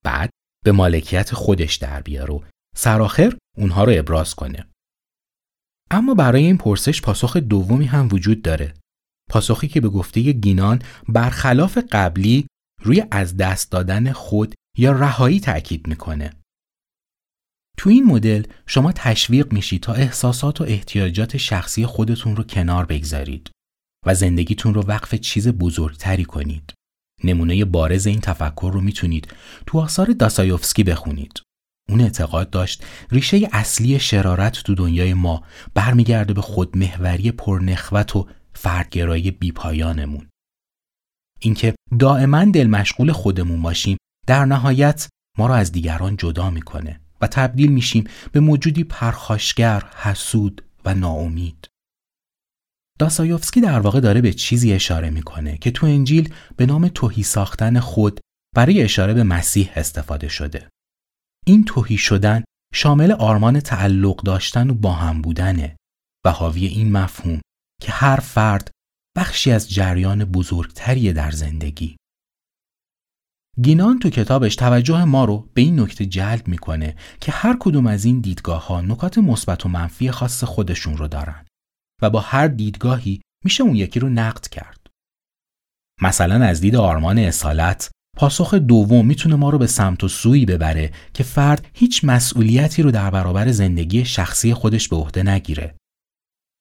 بعد 0.06 0.30
به 0.66 0.72
مالکیت 0.72 1.34
خودش 1.34 1.76
در 1.76 2.02
بیاره 2.02 2.34
و 2.34 2.42
سراخر 2.76 3.38
اونها 3.58 3.84
رو 3.84 3.92
ابراز 3.96 4.36
کنه. 4.36 4.68
اما 5.92 6.14
برای 6.14 6.46
این 6.46 6.58
پرسش 6.58 7.02
پاسخ 7.02 7.38
دومی 7.38 7.86
هم 7.86 8.08
وجود 8.12 8.42
داره. 8.42 8.74
پاسخی 9.30 9.68
که 9.68 9.82
به 9.82 9.90
گفته 9.90 10.32
گینان 10.32 10.82
برخلاف 11.10 11.78
قبلی 11.92 12.48
روی 12.82 13.04
از 13.12 13.38
دست 13.38 13.72
دادن 13.72 14.12
خود 14.12 14.56
یا 14.78 14.92
رهایی 14.92 15.40
تأکید 15.40 15.88
می‌کنه. 15.88 16.34
تو 17.78 17.90
این 17.90 18.04
مدل 18.04 18.44
شما 18.66 18.92
تشویق 18.92 19.54
میشید 19.54 19.82
تا 19.82 19.94
احساسات 19.94 20.62
و 20.62 20.64
احتیاجات 20.64 21.38
شخصی 21.38 21.86
خودتون 21.86 22.36
رو 22.36 22.44
کنار 22.44 22.86
بگذارید. 22.86 23.52
و 24.06 24.16
زندگیتون 24.16 24.74
رو 24.74 24.82
وقف 24.82 25.16
چیز 25.16 25.48
بزرگتری 25.48 26.26
کنید. 26.26 26.74
نمونه 27.24 27.66
بارز 27.66 28.08
این 28.08 28.20
تفکر 28.20 28.72
رو 28.74 28.82
می‌تونید 28.82 29.28
تو 29.68 29.80
آثار 29.80 30.08
داسایوفسکی 30.08 30.84
بخونید. 30.84 31.42
اون 31.90 32.02
اعتقاد 32.02 32.50
داشت 32.50 32.84
ریشه 33.12 33.50
اصلی 33.52 34.00
شرارت 34.00 34.54
تو 34.64 34.76
دنیای 34.76 35.14
ما 35.14 35.44
برمیگرده 35.74 36.34
به 36.34 36.42
خودمهوری 36.42 37.32
پرنخوت 37.32 38.16
و 38.16 38.28
فردگرایی 38.54 39.32
بیپایانمون. 39.32 40.28
اینکه 41.40 41.76
دائما 42.00 42.46
دل 42.46 42.68
مشغول 42.68 43.12
خودمون 43.12 43.62
باشیم 43.62 43.98
در 44.28 44.46
نهایت 44.46 45.08
ما 45.38 45.48
را 45.48 45.56
از 45.56 45.72
دیگران 45.72 46.18
جدا 46.18 46.50
می‌کنه 46.50 47.02
و 47.22 47.28
تبدیل 47.28 47.72
میشیم 47.72 48.04
به 48.32 48.40
موجودی 48.40 48.84
پرخاشگر، 48.84 49.84
حسود 49.96 50.64
و 50.86 50.94
ناامید. 50.94 51.68
داسایوفسکی 53.00 53.62
در 53.62 53.80
واقع 53.80 54.00
داره 54.00 54.22
به 54.22 54.34
چیزی 54.34 54.74
اشاره 54.74 55.10
می‌کنه 55.10 55.58
که 55.58 55.72
تو 55.72 55.86
انجیل 55.86 56.34
به 56.58 56.66
نام 56.66 56.88
توهی 56.88 57.24
ساختن 57.24 57.80
خود 57.80 58.20
برای 58.56 58.84
اشاره 58.84 59.14
به 59.14 59.24
مسیح 59.24 59.72
استفاده 59.76 60.28
شده. 60.28 60.70
این 61.46 61.66
توهی 61.66 61.98
شدن 61.98 62.44
شامل 62.74 63.12
آرمان 63.12 63.60
تعلق 63.60 64.24
داشتن 64.24 64.70
و 64.70 64.74
با 64.74 64.94
هم 64.94 65.22
بودنه 65.22 65.76
و 66.26 66.32
حاوی 66.32 66.66
این 66.66 66.92
مفهوم 66.92 67.42
که 67.82 67.92
هر 67.92 68.20
فرد 68.20 68.72
بخشی 69.18 69.52
از 69.52 69.70
جریان 69.74 70.26
بزرگتری 70.26 71.14
در 71.14 71.32
زندگی. 71.32 71.98
گینان 73.62 74.00
تو 74.00 74.10
کتابش 74.10 74.56
توجه 74.56 75.04
ما 75.04 75.26
رو 75.26 75.50
به 75.54 75.62
این 75.62 75.80
نکته 75.80 76.06
جلب 76.06 76.48
می‌کنه 76.48 76.96
که 77.22 77.32
هر 77.32 77.58
کدوم 77.60 77.88
از 77.88 78.06
این 78.06 78.20
دیدگاه 78.20 78.68
ها 78.68 78.82
نکات 78.82 79.18
مثبت 79.18 79.66
و 79.66 79.70
منفی 79.70 80.12
خاص 80.12 80.44
خودشون 80.44 80.98
رو 80.98 81.08
دارن. 81.08 81.46
و 82.02 82.10
با 82.10 82.20
هر 82.20 82.48
دیدگاهی 82.48 83.22
میشه 83.46 83.64
اون 83.64 83.76
یکی 83.76 84.00
رو 84.00 84.10
نقد 84.10 84.48
کرد. 84.48 84.88
مثلا 86.02 86.46
از 86.46 86.62
دید 86.62 86.76
آرمان 86.76 87.18
اصالت 87.18 87.92
پاسخ 88.18 88.54
دوم 88.54 89.06
می‌تونه 89.06 89.36
ما 89.36 89.50
رو 89.50 89.58
به 89.58 89.68
سمت 89.68 90.04
و 90.04 90.08
سویی 90.08 90.46
ببره 90.46 90.92
که 91.14 91.24
فرد 91.24 91.68
هیچ 91.74 92.02
مسئولیتی 92.04 92.82
رو 92.82 92.92
در 92.92 93.10
برابر 93.10 93.52
زندگی 93.52 94.06
شخصی 94.06 94.54
خودش 94.54 94.88
به 94.88 94.96
عهده 94.96 95.24
نگیره. 95.24 95.76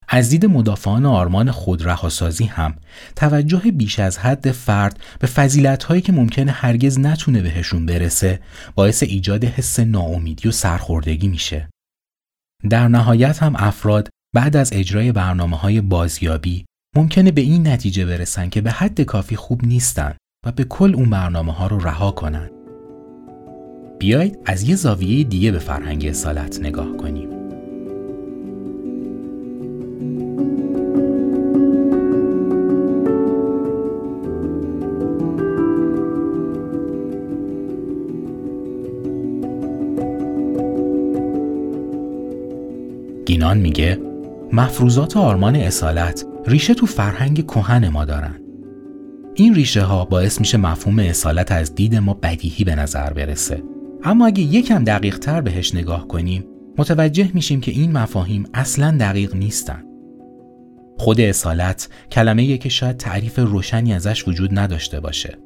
از 0.07 0.29
دید 0.29 0.45
مدافعان 0.45 1.05
آرمان 1.05 1.51
خودرهاسازی 1.51 2.45
هم 2.45 2.75
توجه 3.15 3.71
بیش 3.71 3.99
از 3.99 4.17
حد 4.17 4.51
فرد 4.51 4.99
به 5.19 5.27
فضیلت‌هایی 5.27 6.01
که 6.01 6.11
ممکنه 6.11 6.51
هرگز 6.51 6.99
نتونه 6.99 7.41
بهشون 7.41 7.85
برسه 7.85 8.39
باعث 8.75 9.03
ایجاد 9.03 9.43
حس 9.43 9.79
ناامیدی 9.79 10.49
و 10.49 10.51
سرخوردگی 10.51 11.27
میشه. 11.27 11.69
در 12.69 12.87
نهایت 12.87 13.43
هم 13.43 13.55
افراد 13.55 14.09
بعد 14.35 14.57
از 14.57 14.69
اجرای 14.73 15.11
برنامه 15.11 15.57
های 15.57 15.81
بازیابی 15.81 16.65
ممکنه 16.95 17.31
به 17.31 17.41
این 17.41 17.67
نتیجه 17.67 18.05
برسن 18.05 18.49
که 18.49 18.61
به 18.61 18.71
حد 18.71 19.01
کافی 19.01 19.35
خوب 19.35 19.65
نیستن 19.65 20.15
و 20.45 20.51
به 20.51 20.63
کل 20.63 20.95
اون 20.95 21.09
برنامه 21.09 21.53
ها 21.53 21.67
رو 21.67 21.79
رها 21.79 22.11
کنن. 22.11 22.49
بیایید 23.99 24.37
از 24.45 24.69
یه 24.69 24.75
زاویه 24.75 25.23
دیگه 25.23 25.51
به 25.51 25.59
فرهنگ 25.59 26.05
اصالت 26.05 26.59
نگاه 26.59 26.97
کنیم. 26.97 27.29
گینان 43.25 43.57
میگه 43.57 44.14
مفروضات 44.53 45.17
آرمان 45.17 45.55
اصالت 45.55 46.25
ریشه 46.45 46.73
تو 46.73 46.85
فرهنگ 46.85 47.47
کهن 47.47 47.89
ما 47.89 48.05
دارن. 48.05 48.41
این 49.33 49.55
ریشه 49.55 49.81
ها 49.81 50.05
باعث 50.05 50.39
میشه 50.39 50.57
مفهوم 50.57 50.99
اصالت 50.99 51.51
از 51.51 51.75
دید 51.75 51.95
ما 51.95 52.13
بدیهی 52.13 52.63
به 52.63 52.75
نظر 52.75 53.13
برسه. 53.13 53.63
اما 54.03 54.25
اگه 54.25 54.43
یکم 54.43 54.83
دقیق 54.83 55.17
تر 55.17 55.41
بهش 55.41 55.75
نگاه 55.75 56.07
کنیم 56.07 56.45
متوجه 56.77 57.31
میشیم 57.33 57.61
که 57.61 57.71
این 57.71 57.91
مفاهیم 57.91 58.43
اصلا 58.53 58.97
دقیق 58.99 59.35
نیستن. 59.35 59.83
خود 60.97 61.21
اصالت 61.21 61.89
کلمه 62.11 62.57
که 62.57 62.69
شاید 62.69 62.97
تعریف 62.97 63.39
روشنی 63.39 63.93
ازش 63.93 64.27
وجود 64.27 64.59
نداشته 64.59 64.99
باشه. 64.99 65.37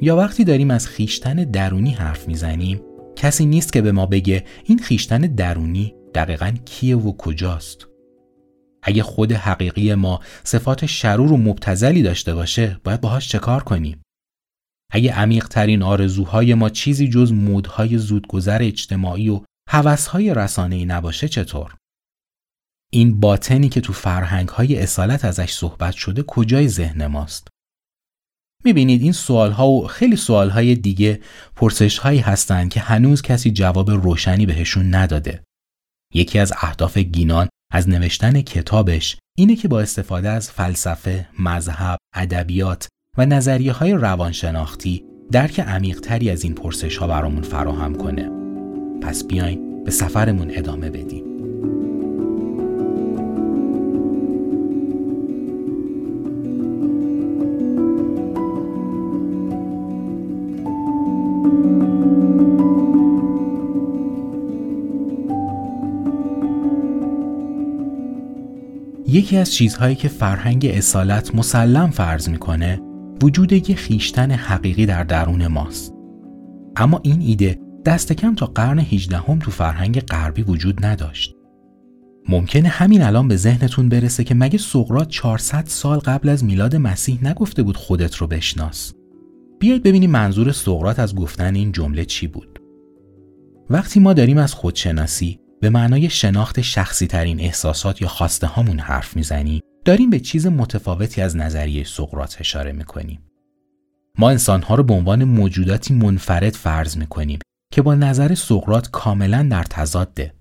یا 0.00 0.16
وقتی 0.16 0.44
داریم 0.44 0.70
از 0.70 0.86
خیشتن 0.86 1.34
درونی 1.34 1.90
حرف 1.90 2.28
می‌زنیم 2.28 2.80
کسی 3.16 3.46
نیست 3.46 3.72
که 3.72 3.82
به 3.82 3.92
ما 3.92 4.06
بگه 4.06 4.44
این 4.64 4.78
خیشتن 4.78 5.20
درونی 5.20 5.94
دقیقا 6.14 6.52
کیه 6.64 6.96
و 6.96 7.16
کجاست. 7.16 7.86
اگه 8.88 9.02
خود 9.02 9.32
حقیقی 9.32 9.94
ما 9.94 10.20
صفات 10.44 10.86
شرور 10.86 11.32
و 11.32 11.36
مبتزلی 11.36 12.02
داشته 12.02 12.34
باشه 12.34 12.80
باید 12.84 13.00
باهاش 13.00 13.28
چه 13.28 13.38
کار 13.38 13.62
کنیم 13.62 14.02
اگه 14.92 15.12
عمیقترین 15.12 15.82
آرزوهای 15.82 16.54
ما 16.54 16.70
چیزی 16.70 17.08
جز 17.08 17.32
مودهای 17.32 17.98
زودگذر 17.98 18.58
اجتماعی 18.62 19.28
و 19.28 19.40
هوسهای 19.68 20.34
رسانه‌ای 20.34 20.84
نباشه 20.84 21.28
چطور؟ 21.28 21.74
این 22.92 23.20
باطنی 23.20 23.68
که 23.68 23.80
تو 23.80 23.92
فرهنگهای 23.92 24.78
اصالت 24.78 25.24
ازش 25.24 25.50
صحبت 25.52 25.94
شده 25.94 26.22
کجای 26.22 26.68
ذهن 26.68 27.06
ماست؟ 27.06 27.48
می‌بینید 28.64 29.02
این 29.02 29.12
سوالها 29.12 29.68
و 29.68 29.86
خیلی 29.86 30.16
سوالهای 30.16 30.74
دیگه 30.74 31.20
پرسشهایی 31.56 32.20
هستند 32.20 32.70
که 32.70 32.80
هنوز 32.80 33.22
کسی 33.22 33.50
جواب 33.50 33.90
روشنی 33.90 34.46
بهشون 34.46 34.94
نداده. 34.94 35.42
یکی 36.14 36.38
از 36.38 36.52
اهداف 36.56 36.98
گینان 36.98 37.47
از 37.72 37.88
نوشتن 37.88 38.40
کتابش 38.40 39.16
اینه 39.38 39.56
که 39.56 39.68
با 39.68 39.80
استفاده 39.80 40.28
از 40.28 40.50
فلسفه، 40.50 41.28
مذهب، 41.38 41.98
ادبیات 42.14 42.88
و 43.18 43.26
نظریه 43.26 43.72
های 43.72 43.92
روانشناختی 43.92 45.04
درک 45.32 45.60
عمیقتری 45.60 46.30
از 46.30 46.44
این 46.44 46.54
پرسش 46.54 46.96
ها 46.96 47.06
برامون 47.06 47.42
فراهم 47.42 47.94
کنه. 47.94 48.30
پس 49.02 49.24
بیاین 49.24 49.84
به 49.84 49.90
سفرمون 49.90 50.50
ادامه 50.54 50.90
بدیم. 50.90 51.27
یکی 69.08 69.36
از 69.36 69.52
چیزهایی 69.52 69.94
که 69.94 70.08
فرهنگ 70.08 70.70
اصالت 70.74 71.34
مسلم 71.34 71.90
فرض 71.90 72.28
می‌کنه 72.28 72.80
وجود 73.22 73.52
یک 73.52 73.74
خیشتن 73.74 74.30
حقیقی 74.30 74.86
در 74.86 75.04
درون 75.04 75.46
ماست. 75.46 75.94
اما 76.76 77.00
این 77.02 77.20
ایده 77.20 77.58
دست 77.84 78.12
کم 78.12 78.34
تا 78.34 78.46
قرن 78.46 78.78
18 78.78 79.16
هم 79.16 79.38
تو 79.38 79.50
فرهنگ 79.50 80.00
غربی 80.00 80.42
وجود 80.42 80.86
نداشت. 80.86 81.34
ممکنه 82.28 82.68
همین 82.68 83.02
الان 83.02 83.28
به 83.28 83.36
ذهنتون 83.36 83.88
برسه 83.88 84.24
که 84.24 84.34
مگه 84.34 84.58
سقراط 84.58 85.08
400 85.08 85.64
سال 85.66 85.98
قبل 85.98 86.28
از 86.28 86.44
میلاد 86.44 86.76
مسیح 86.76 87.18
نگفته 87.22 87.62
بود 87.62 87.76
خودت 87.76 88.16
رو 88.16 88.26
بشناس. 88.26 88.92
بیایید 89.60 89.82
ببینیم 89.82 90.10
منظور 90.10 90.52
سقراط 90.52 90.98
از 90.98 91.14
گفتن 91.14 91.54
این 91.54 91.72
جمله 91.72 92.04
چی 92.04 92.26
بود. 92.26 92.58
وقتی 93.70 94.00
ما 94.00 94.12
داریم 94.12 94.38
از 94.38 94.54
خودشناسی 94.54 95.40
به 95.60 95.70
معنای 95.70 96.10
شناخت 96.10 96.60
شخصی 96.60 97.06
ترین 97.06 97.40
احساسات 97.40 98.02
یا 98.02 98.08
خواسته 98.08 98.46
هامون 98.46 98.78
حرف 98.78 99.16
می‌زنیم 99.16 99.62
داریم 99.84 100.10
به 100.10 100.20
چیز 100.20 100.46
متفاوتی 100.46 101.20
از 101.20 101.36
نظریه 101.36 101.84
سقراط 101.84 102.40
اشاره 102.40 102.72
می‌کنیم. 102.72 103.30
ما 104.18 104.30
انسانها 104.30 104.74
رو 104.74 104.82
به 104.82 104.94
عنوان 104.94 105.24
موجوداتی 105.24 105.94
منفرد 105.94 106.54
فرض 106.54 106.96
می‌کنیم 106.96 107.38
که 107.72 107.82
با 107.82 107.94
نظر 107.94 108.34
سقراط 108.34 108.88
کاملا 108.90 109.48
در 109.50 109.64
تضاده. 109.64 110.34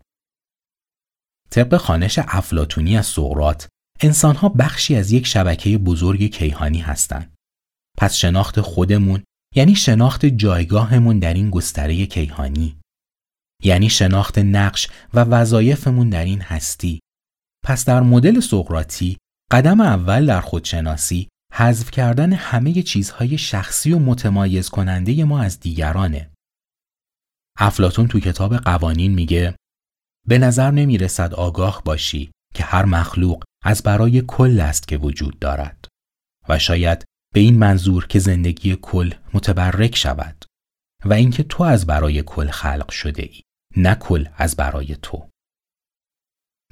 طبق 1.49 1.77
خانش 1.77 2.19
افلاتونی 2.27 2.97
از 2.97 3.06
سقراط 3.06 3.65
انسانها 4.01 4.49
بخشی 4.49 4.95
از 4.95 5.12
یک 5.12 5.27
شبکه 5.27 5.77
بزرگ 5.77 6.23
کیهانی 6.23 6.80
هستند. 6.80 7.34
پس 7.97 8.15
شناخت 8.15 8.62
خودمون 8.62 9.23
یعنی 9.56 9.75
شناخت 9.75 10.25
جایگاهمون 10.25 11.19
در 11.19 11.34
این 11.34 11.49
گستره 11.49 12.06
کیهانی 12.06 12.80
یعنی 13.63 13.89
شناخت 13.89 14.38
نقش 14.38 14.88
و 15.13 15.20
وظایفمون 15.20 16.10
در 16.10 16.26
این 16.26 16.41
هستی. 16.41 17.00
پس 17.63 17.86
در 17.86 18.02
مدل 18.02 18.39
سقراطی 18.39 19.17
قدم 19.52 19.82
اول 19.82 20.26
در 20.26 20.41
خودشناسی 20.41 21.30
حذف 21.54 21.91
کردن 21.91 22.34
همه 22.34 22.84
چیزهای 22.84 23.38
شخصی 23.38 23.93
و 23.93 24.00
متمایز 24.00 24.70
کننده 24.70 25.24
ما 25.24 25.41
از 25.41 25.60
دیگرانه. 25.60 26.32
افلاتون 27.60 28.08
تو 28.08 28.20
کتاب 28.20 28.58
قوانین 28.58 29.13
میگه 29.13 29.56
به 30.28 30.38
نظر 30.38 30.72
نمی 30.72 30.98
رسد 30.98 31.34
آگاه 31.34 31.82
باشی 31.86 32.32
که 32.54 32.63
هر 32.63 32.86
مخلوق 32.86 33.43
از 33.63 33.84
برای 33.84 34.24
کل 34.28 34.60
است 34.60 34.88
که 34.88 34.98
وجود 34.98 35.39
دارد 35.39 35.88
و 36.50 36.60
شاید 36.60 37.06
به 37.34 37.39
این 37.39 37.58
منظور 37.58 38.08
که 38.08 38.20
زندگی 38.20 38.78
کل 38.82 39.13
متبرک 39.34 39.96
شود 39.96 40.46
و 41.06 41.13
اینکه 41.13 41.43
تو 41.43 41.63
از 41.63 41.86
برای 41.86 42.24
کل 42.24 42.48
خلق 42.48 42.91
شده 42.91 43.24
ای 43.24 43.41
نه 43.78 43.96
کل 43.96 44.26
از 44.36 44.56
برای 44.56 44.96
تو 45.02 45.30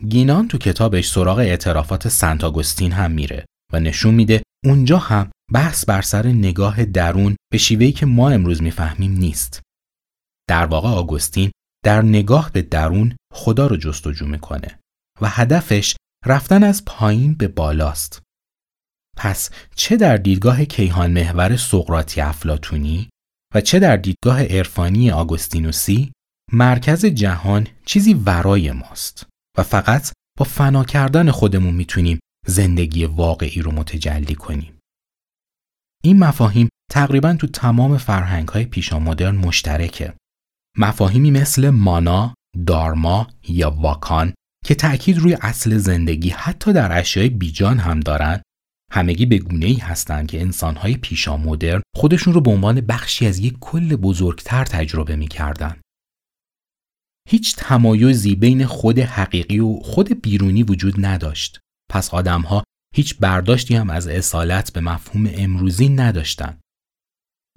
گینان 0.10 0.48
تو 0.48 0.58
کتابش 0.58 1.10
سراغ 1.10 1.38
اعترافات 1.38 2.08
سنت 2.08 2.44
آگوستین 2.44 2.92
هم 2.92 3.12
میره 3.12 3.46
و 3.74 3.80
نشون 3.80 4.14
میده 4.14 4.44
اونجا 4.66 4.98
هم 4.98 5.32
بحث 5.54 5.86
بر 5.86 6.02
سر 6.02 6.28
نگاه 6.28 6.86
درون 6.86 7.36
به 7.52 7.58
شیوهی 7.58 7.92
که 7.92 8.06
ما 8.06 8.30
امروز 8.30 8.62
می‌فهمیم 8.62 9.12
نیست. 9.12 9.62
در 10.50 10.66
واقع 10.66 10.90
آگوستین 10.90 11.52
در 11.84 12.02
نگاه 12.02 12.52
به 12.52 12.62
درون 12.62 13.16
خدا 13.34 13.68
رو 13.68 13.78
جستجو 13.78 14.26
می‌کنه 14.26 14.80
و 15.22 15.30
هدفش 15.30 15.96
رفتن 16.26 16.64
از 16.64 16.86
پایین 16.86 17.34
به 17.34 17.48
بالاست. 17.48 18.22
پس 19.18 19.50
چه 19.76 19.98
در 19.98 20.18
دیدگاه 20.18 20.66
کیهان 20.66 21.12
محور 21.12 21.58
سقراطی 21.58 22.22
افلاتونی 22.22 23.10
و 23.56 23.62
چه 23.62 23.80
در 23.80 23.98
دیدگاه 23.98 24.44
عرفانی 24.44 25.12
آگوستینوسی 25.12 26.12
مرکز 26.52 27.06
جهان 27.06 27.68
چیزی 27.86 28.14
ورای 28.14 28.72
ماست 28.72 29.28
و 29.58 29.64
فقط 29.64 30.12
با 30.38 30.46
فنا 30.46 30.84
کردن 30.84 31.32
خودمون 31.32 31.74
می‌تونیم 31.74 32.20
زندگی 32.48 33.06
واقعی 33.06 33.62
رو 33.62 33.72
متجلی 33.72 34.36
کنیم. 34.36 34.80
این 36.04 36.20
مفاهیم 36.20 36.70
تقریبا 36.92 37.34
تو 37.34 37.48
تمام 37.48 37.98
فرهنگ 37.98 38.48
های 38.48 38.66
پیشا 38.66 39.00
مدرن 39.00 39.36
مشترکه. 39.36 40.14
مفاهیمی 40.78 41.32
مثل 41.32 41.70
مانا، 41.70 42.34
دارما 42.66 43.28
یا 43.48 43.72
واکان 43.72 44.34
که 44.66 44.76
تأکید 44.76 45.18
روی 45.18 45.38
اصل 45.42 45.78
زندگی 45.78 46.30
حتی 46.30 46.74
در 46.74 47.00
اشیای 47.00 47.30
بیجان 47.30 47.80
هم 47.80 48.00
دارن 48.00 48.42
همگی 48.92 49.26
به 49.26 49.38
گونه 49.38 49.66
ای 49.66 49.76
هستند 49.76 50.28
که 50.28 50.42
انسانهای 50.42 50.98
پیشا 50.98 51.38
مدرن 51.38 51.82
خودشون 51.96 52.34
رو 52.34 52.42
به 52.42 52.52
عنوان 52.52 52.82
بخشی 52.82 53.28
از 53.28 53.40
یک 53.40 53.58
کل 53.60 53.96
بزرگتر 53.96 54.66
تجربه 54.66 55.16
می‌کردن. 55.16 55.82
هیچ 57.30 57.56
تمایزی 57.56 58.36
بین 58.36 58.66
خود 58.66 59.00
حقیقی 59.00 59.60
و 59.60 59.76
خود 59.76 60.22
بیرونی 60.22 60.64
وجود 60.64 61.06
نداشت. 61.06 61.60
پس 61.92 62.14
آدمها 62.14 62.64
هیچ 62.96 63.18
برداشتی 63.18 63.76
هم 63.76 63.90
از 63.90 64.08
اصالت 64.08 64.74
به 64.74 64.82
مفهوم 64.82 65.30
امروزی 65.34 65.90
نداشتند. 65.90 66.60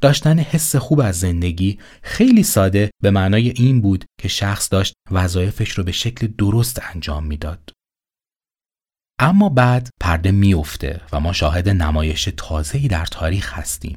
داشتن 0.02 0.38
حس 0.38 0.76
خوب 0.76 1.00
از 1.00 1.20
زندگی 1.20 1.78
خیلی 2.02 2.42
ساده 2.42 2.90
به 3.02 3.10
معنای 3.10 3.48
این 3.50 3.80
بود 3.80 4.04
که 4.20 4.28
شخص 4.28 4.72
داشت 4.72 4.94
وظایفش 5.10 5.70
رو 5.70 5.84
به 5.84 5.92
شکل 5.92 6.26
درست 6.26 6.80
انجام 6.82 7.26
می‌داد. 7.26 7.72
اما 9.20 9.48
بعد 9.48 9.90
پرده 10.00 10.30
میافته 10.30 11.00
و 11.12 11.20
ما 11.20 11.32
شاهد 11.32 11.68
نمایش 11.68 12.28
تازه‌ای 12.36 12.88
در 12.88 13.06
تاریخ 13.06 13.58
هستیم. 13.58 13.96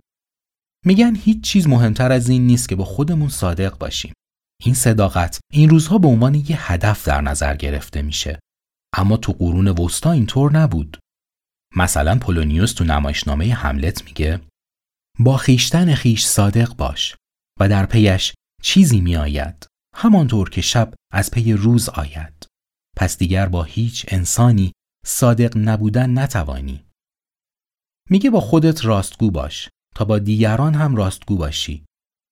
میگن 0.86 1.16
هیچ 1.16 1.44
چیز 1.44 1.68
مهمتر 1.68 2.12
از 2.12 2.30
این 2.30 2.48
نیست 2.48 2.70
که 2.70 2.76
با 2.76 2.86
خودمون 2.86 3.30
صادق 3.30 3.78
باشیم. 3.78 4.14
این 4.64 4.74
صداقت 4.74 5.40
این 5.54 5.70
روزها 5.70 5.98
به 5.98 6.08
عنوان 6.08 6.36
یه 6.36 6.72
هدف 6.72 7.08
در 7.08 7.22
نظر 7.22 7.56
گرفته 7.56 8.02
میشه. 8.02 8.40
اما 8.98 9.18
تو 9.18 9.34
قرون 9.34 9.68
وسطا 9.68 10.12
اینطور 10.12 10.52
نبود. 10.52 10.98
مثلا 11.76 12.20
پولونیوس 12.20 12.74
تو 12.74 12.84
نمایشنامه 12.84 13.54
حملت 13.54 14.04
میگه 14.06 14.42
با 15.20 15.38
خیشتن 15.38 15.96
خیش 15.96 16.26
صادق 16.26 16.76
باش 16.76 17.16
و 17.60 17.70
در 17.70 17.86
پیش 17.86 18.34
چیزی 18.64 19.02
میآید 19.02 19.68
همانطور 19.96 20.50
که 20.50 20.62
شب 20.62 20.94
از 21.12 21.32
پی 21.32 21.54
روز 21.54 21.90
آید. 21.90 22.46
پس 22.98 23.18
دیگر 23.18 23.46
با 23.46 23.64
هیچ 23.64 24.06
انسانی 24.08 24.72
صادق 25.06 25.58
نبودن 25.58 26.20
نتوانی. 26.20 26.86
میگه 28.10 28.30
با 28.30 28.40
خودت 28.40 28.86
راستگو 28.86 29.32
باش 29.32 29.70
تا 29.96 30.06
با 30.06 30.20
دیگران 30.20 30.74
هم 30.74 30.96
راستگو 30.96 31.38
باشی. 31.38 31.86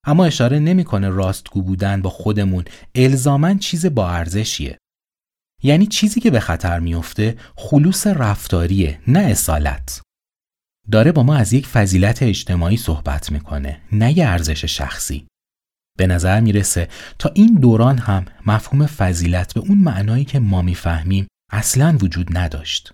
اما 0.09 0.25
اشاره 0.25 0.59
نمی‌کنه 0.59 1.09
راستگو 1.09 1.61
بودن 1.61 2.01
با 2.01 2.09
خودمون 2.09 2.65
الزامن 2.95 3.59
چیز 3.59 3.85
با 3.85 4.09
ارزشیه. 4.09 4.77
یعنی 5.63 5.87
چیزی 5.87 6.19
که 6.19 6.31
به 6.31 6.39
خطر 6.39 6.79
میفته 6.79 7.37
خلوص 7.55 8.07
رفتاریه 8.07 8.99
نه 9.07 9.19
اصالت. 9.19 10.01
داره 10.91 11.11
با 11.11 11.23
ما 11.23 11.35
از 11.35 11.53
یک 11.53 11.67
فضیلت 11.67 12.23
اجتماعی 12.23 12.77
صحبت 12.77 13.31
می‌کنه 13.31 13.81
نه 13.91 14.17
یه 14.17 14.27
ارزش 14.27 14.65
شخصی. 14.65 15.27
به 15.97 16.07
نظر 16.07 16.39
می‌رسه 16.39 16.87
تا 17.19 17.31
این 17.35 17.55
دوران 17.55 17.97
هم 17.97 18.25
مفهوم 18.45 18.85
فضیلت 18.85 19.53
به 19.53 19.59
اون 19.59 19.77
معنایی 19.77 20.25
که 20.25 20.39
ما 20.39 20.61
می‌فهمیم 20.61 21.27
اصلا 21.51 21.97
وجود 22.01 22.37
نداشت. 22.37 22.93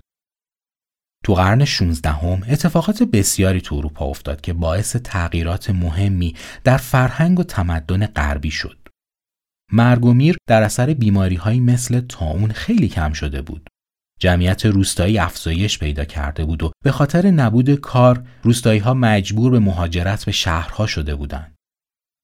تو 1.25 1.33
قرن 1.33 1.65
16 1.65 2.09
هم 2.09 2.41
اتفاقات 2.49 3.03
بسیاری 3.03 3.61
تو 3.61 3.75
اروپا 3.75 4.05
افتاد 4.05 4.41
که 4.41 4.53
باعث 4.53 4.95
تغییرات 4.95 5.69
مهمی 5.69 6.35
در 6.63 6.77
فرهنگ 6.77 7.39
و 7.39 7.43
تمدن 7.43 8.05
غربی 8.05 8.51
شد. 8.51 8.77
مرگ 9.71 10.05
و 10.05 10.13
میر 10.13 10.37
در 10.49 10.63
اثر 10.63 10.93
بیماری 10.93 11.35
های 11.35 11.59
مثل 11.59 11.99
تاون 11.99 12.51
خیلی 12.51 12.87
کم 12.87 13.13
شده 13.13 13.41
بود. 13.41 13.67
جمعیت 14.19 14.65
روستایی 14.65 15.17
افزایش 15.17 15.79
پیدا 15.79 16.05
کرده 16.05 16.45
بود 16.45 16.63
و 16.63 16.71
به 16.83 16.91
خاطر 16.91 17.31
نبود 17.31 17.75
کار 17.75 18.23
روستایی 18.43 18.79
ها 18.79 18.93
مجبور 18.93 19.51
به 19.51 19.59
مهاجرت 19.59 20.25
به 20.25 20.31
شهرها 20.31 20.87
شده 20.87 21.15
بودند. 21.15 21.55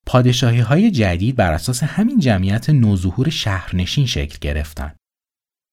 پادشاهی 0.05 0.59
های 0.59 0.91
جدید 0.91 1.35
بر 1.35 1.53
اساس 1.53 1.83
همین 1.83 2.19
جمعیت 2.19 2.69
نوظهور 2.69 3.29
شهرنشین 3.29 4.05
شکل 4.05 4.37
گرفتند. 4.41 4.95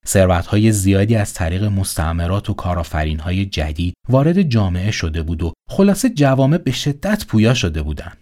ثروت 0.07 0.45
های 0.45 0.71
زیادی 0.71 1.15
از 1.15 1.33
طریق 1.33 1.63
مستعمرات 1.63 2.49
و 2.49 2.53
کارآفرین 2.53 3.19
های 3.19 3.45
جدید 3.45 3.93
وارد 4.09 4.41
جامعه 4.41 4.91
شده 4.91 5.23
بود 5.23 5.43
و 5.43 5.53
خلاصه 5.69 6.09
جوامع 6.09 6.57
به 6.57 6.71
شدت 6.71 7.25
پویا 7.25 7.53
شده 7.53 7.81
بودند. 7.81 8.17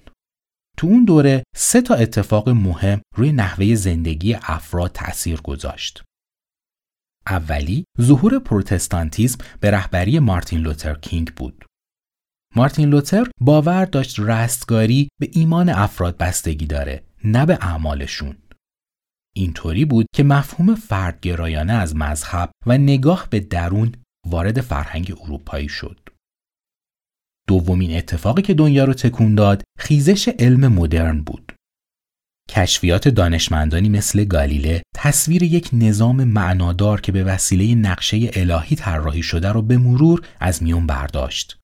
تو 0.78 0.88
اون 0.88 1.06
دوره 1.06 1.44
سه 1.56 1.82
تا 1.82 1.96
اتفاق 1.96 2.50
مهم 2.50 3.02
روی 3.16 3.32
نحوه 3.32 3.76
زندگی 3.76 4.34
افراد 4.34 4.92
تأثیر 4.92 5.42
گذاشت. 5.42 6.04
اولی 7.28 7.86
ظهور 8.02 8.40
پروتستانتیزم 8.40 9.38
به 9.60 9.72
رهبری 9.72 10.20
مارتین 10.20 10.60
لوتر 10.60 10.94
کینگ 10.94 11.34
بود. 11.36 11.66
مارتین 12.56 12.90
لوتر 12.90 13.28
باور 13.42 13.86
داشت 13.86 14.20
رستگاری 14.20 15.10
به 15.20 15.30
ایمان 15.32 15.70
افراد 15.70 16.18
بستگی 16.18 16.66
داره 16.66 17.04
نه 17.24 17.46
به 17.46 17.58
اعمالشون. 17.62 18.36
اینطوری 19.38 19.86
بود 19.86 20.06
که 20.15 20.23
مفهوم 20.23 20.76
فردگرایانه 20.76 21.73
از 21.73 21.95
مذهب 21.95 22.52
و 22.65 22.78
نگاه 22.78 23.28
به 23.30 23.39
درون 23.39 23.91
وارد 24.28 24.62
فرهنگ 24.62 25.13
اروپایی 25.21 25.69
شد. 25.69 26.00
دومین 27.47 27.97
اتفاقی 27.97 28.41
که 28.41 28.54
دنیا 28.54 28.84
رو 28.84 28.93
تکون 28.93 29.36
داد 29.36 29.63
خیزش 29.80 30.28
علم 30.39 30.67
مدرن 30.67 31.21
بود. 31.21 31.54
کشفیات 32.50 33.08
دانشمندانی 33.08 33.89
مثل 33.89 34.26
گالیله 34.26 34.82
تصویر 34.95 35.43
یک 35.43 35.69
نظام 35.73 36.23
معنادار 36.23 37.02
که 37.02 37.12
به 37.12 37.23
وسیله 37.23 37.76
نقشه 37.76 38.32
الهی 38.34 38.76
طراحی 38.76 39.23
شده 39.23 39.52
را 39.52 39.62
به 39.62 39.78
مرور 39.78 40.28
از 40.39 40.63
میون 40.63 40.88
برداشت. 40.88 41.58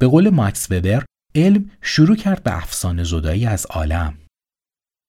به 0.00 0.06
قول 0.06 0.30
ماکس 0.30 0.70
وبر 0.70 1.04
علم 1.34 1.70
شروع 1.82 2.16
کرد 2.16 2.42
به 2.42 2.56
افسانه 2.56 3.04
زدایی 3.04 3.46
از 3.46 3.66
عالم. 3.66 4.18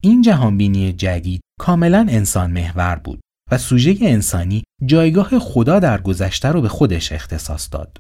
این 0.04 0.22
جهانبینی 0.22 0.94
جدید 0.94 1.42
کاملا 1.60 2.06
انسان 2.10 2.52
محور 2.52 2.96
بود 2.96 3.20
و 3.52 3.58
سوژه 3.58 3.98
انسانی 4.02 4.64
جایگاه 4.86 5.40
خدا 5.40 5.80
در 5.80 6.02
گذشته 6.02 6.48
رو 6.48 6.62
به 6.62 6.70
خودش 6.70 7.12
اختصاص 7.12 7.70
داد. 7.72 7.98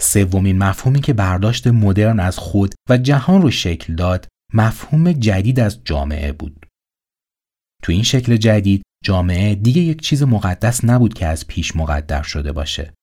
سومین 0.00 0.58
مفهومی 0.58 1.00
که 1.00 1.12
برداشت 1.12 1.66
مدرن 1.66 2.20
از 2.20 2.38
خود 2.38 2.74
و 2.88 2.96
جهان 2.96 3.42
رو 3.42 3.50
شکل 3.50 3.94
داد 3.94 4.28
مفهوم 4.54 5.12
جدید 5.12 5.60
از 5.60 5.84
جامعه 5.84 6.32
بود. 6.32 6.66
تو 7.82 7.92
این 7.92 8.02
شکل 8.02 8.36
جدید 8.36 8.82
جامعه 9.04 9.54
دیگه 9.54 9.82
یک 9.82 10.02
چیز 10.02 10.22
مقدس 10.22 10.84
نبود 10.84 11.14
که 11.14 11.26
از 11.26 11.46
پیش 11.46 11.76
مقدر 11.76 12.22
شده 12.22 12.52
باشه. 12.52 12.94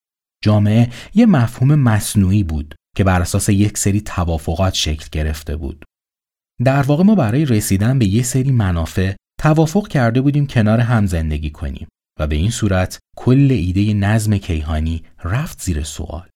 جامعه 0.44 0.90
یه 1.14 1.26
مفهوم 1.26 1.74
مصنوعی 1.74 2.44
بود 2.44 2.74
که 2.96 3.04
بر 3.04 3.22
اساس 3.22 3.48
یک 3.48 3.78
سری 3.78 4.00
توافقات 4.00 4.74
شکل 4.74 5.06
گرفته 5.12 5.56
بود. 5.56 5.84
در 6.64 6.82
واقع 6.82 7.04
ما 7.04 7.14
برای 7.14 7.44
رسیدن 7.44 7.98
به 7.98 8.06
یه 8.06 8.22
سری 8.22 8.50
منافع 8.50 9.14
توافق 9.40 9.88
کرده 9.88 10.20
بودیم 10.20 10.46
کنار 10.46 10.80
هم 10.80 11.06
زندگی 11.06 11.50
کنیم 11.50 11.88
و 12.20 12.26
به 12.26 12.36
این 12.36 12.50
صورت 12.50 12.98
کل 13.16 13.48
ایده 13.50 13.94
نظم 13.94 14.36
کیهانی 14.36 15.04
رفت 15.24 15.62
زیر 15.62 15.82
سوال. 15.82 16.28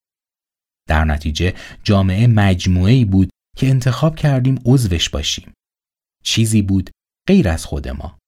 در 0.88 1.04
نتیجه 1.04 1.54
جامعه 1.84 2.26
مجموعه 2.26 3.04
بود 3.04 3.30
که 3.56 3.68
انتخاب 3.68 4.16
کردیم 4.16 4.58
عضوش 4.64 5.08
باشیم. 5.08 5.52
چیزی 6.24 6.62
بود 6.62 6.90
غیر 7.28 7.48
از 7.48 7.64
خود 7.64 7.88
ما. 7.88 8.18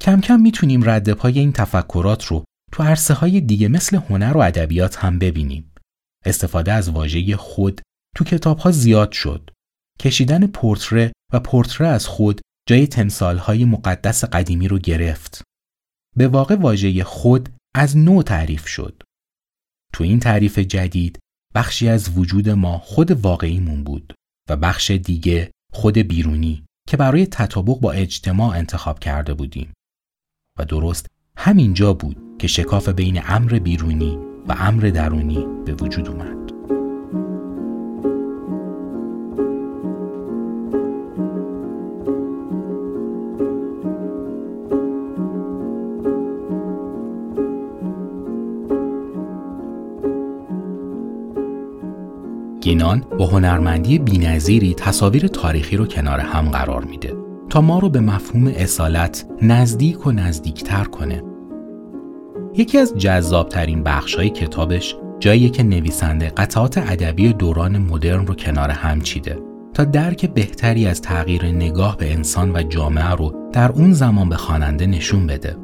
کم 0.00 0.20
کم 0.20 0.40
می‌تونیم 0.40 0.90
رد 0.90 1.12
پای 1.12 1.38
این 1.38 1.52
تفکرات 1.52 2.24
رو 2.24 2.44
تو 2.72 2.82
عرصه 2.82 3.14
های 3.14 3.40
دیگه 3.40 3.68
مثل 3.68 3.96
هنر 3.96 4.36
و 4.36 4.40
ادبیات 4.40 4.96
هم 4.96 5.18
ببینیم. 5.18 5.72
استفاده 6.24 6.72
از 6.72 6.88
واژه 6.88 7.36
خود 7.36 7.80
تو 8.16 8.24
کتاب 8.24 8.58
ها 8.58 8.70
زیاد 8.70 9.12
شد. 9.12 9.50
کشیدن 9.98 10.46
پورتره 10.46 11.12
و 11.32 11.40
پورتره 11.40 11.86
از 11.86 12.06
خود 12.06 12.40
جای 12.68 12.86
تمثال 12.86 13.38
های 13.38 13.64
مقدس 13.64 14.24
قدیمی 14.24 14.68
رو 14.68 14.78
گرفت. 14.78 15.42
به 16.16 16.28
واقع 16.28 16.54
واژه 16.54 17.04
خود 17.04 17.48
از 17.74 17.96
نو 17.96 18.22
تعریف 18.22 18.66
شد. 18.66 19.02
تو 19.92 20.04
این 20.04 20.20
تعریف 20.20 20.58
جدید 20.58 21.18
بخشی 21.54 21.88
از 21.88 22.18
وجود 22.18 22.48
ما 22.48 22.78
خود 22.78 23.10
واقعیمون 23.10 23.84
بود 23.84 24.14
و 24.50 24.56
بخش 24.56 24.90
دیگه 24.90 25.50
خود 25.72 25.98
بیرونی 25.98 26.64
که 26.88 26.96
برای 26.96 27.26
تطابق 27.26 27.80
با 27.80 27.92
اجتماع 27.92 28.56
انتخاب 28.56 28.98
کرده 28.98 29.34
بودیم 29.34 29.72
و 30.58 30.64
درست 30.64 31.06
همینجا 31.36 31.92
بود 31.92 32.16
که 32.38 32.46
شکاف 32.46 32.88
بین 32.88 33.20
امر 33.24 33.58
بیرونی 33.58 34.18
و 34.48 34.56
امر 34.58 34.82
درونی 34.82 35.46
به 35.66 35.74
وجود 35.74 36.08
اومد 36.08 36.45
گینان 52.86 53.04
با 53.18 53.26
هنرمندی 53.26 53.98
بینظیری 53.98 54.74
تصاویر 54.74 55.26
تاریخی 55.26 55.76
رو 55.76 55.86
کنار 55.86 56.20
هم 56.20 56.48
قرار 56.48 56.84
میده 56.84 57.16
تا 57.50 57.60
ما 57.60 57.78
رو 57.78 57.88
به 57.88 58.00
مفهوم 58.00 58.46
اصالت 58.46 59.26
نزدیک 59.42 60.06
و 60.06 60.12
نزدیکتر 60.12 60.84
کنه. 60.84 61.22
یکی 62.54 62.78
از 62.78 62.94
جذابترین 62.98 63.86
های 64.16 64.30
کتابش 64.30 64.96
جایی 65.20 65.50
که 65.50 65.62
نویسنده 65.62 66.28
قطعات 66.28 66.78
ادبی 66.78 67.32
دوران 67.32 67.78
مدرن 67.78 68.26
رو 68.26 68.34
کنار 68.34 68.70
هم 68.70 69.00
چیده 69.00 69.38
تا 69.74 69.84
درک 69.84 70.30
بهتری 70.30 70.86
از 70.86 71.02
تغییر 71.02 71.44
نگاه 71.44 71.96
به 71.96 72.12
انسان 72.12 72.50
و 72.56 72.62
جامعه 72.62 73.10
رو 73.10 73.50
در 73.52 73.72
اون 73.72 73.92
زمان 73.92 74.28
به 74.28 74.36
خواننده 74.36 74.86
نشون 74.86 75.26
بده. 75.26 75.56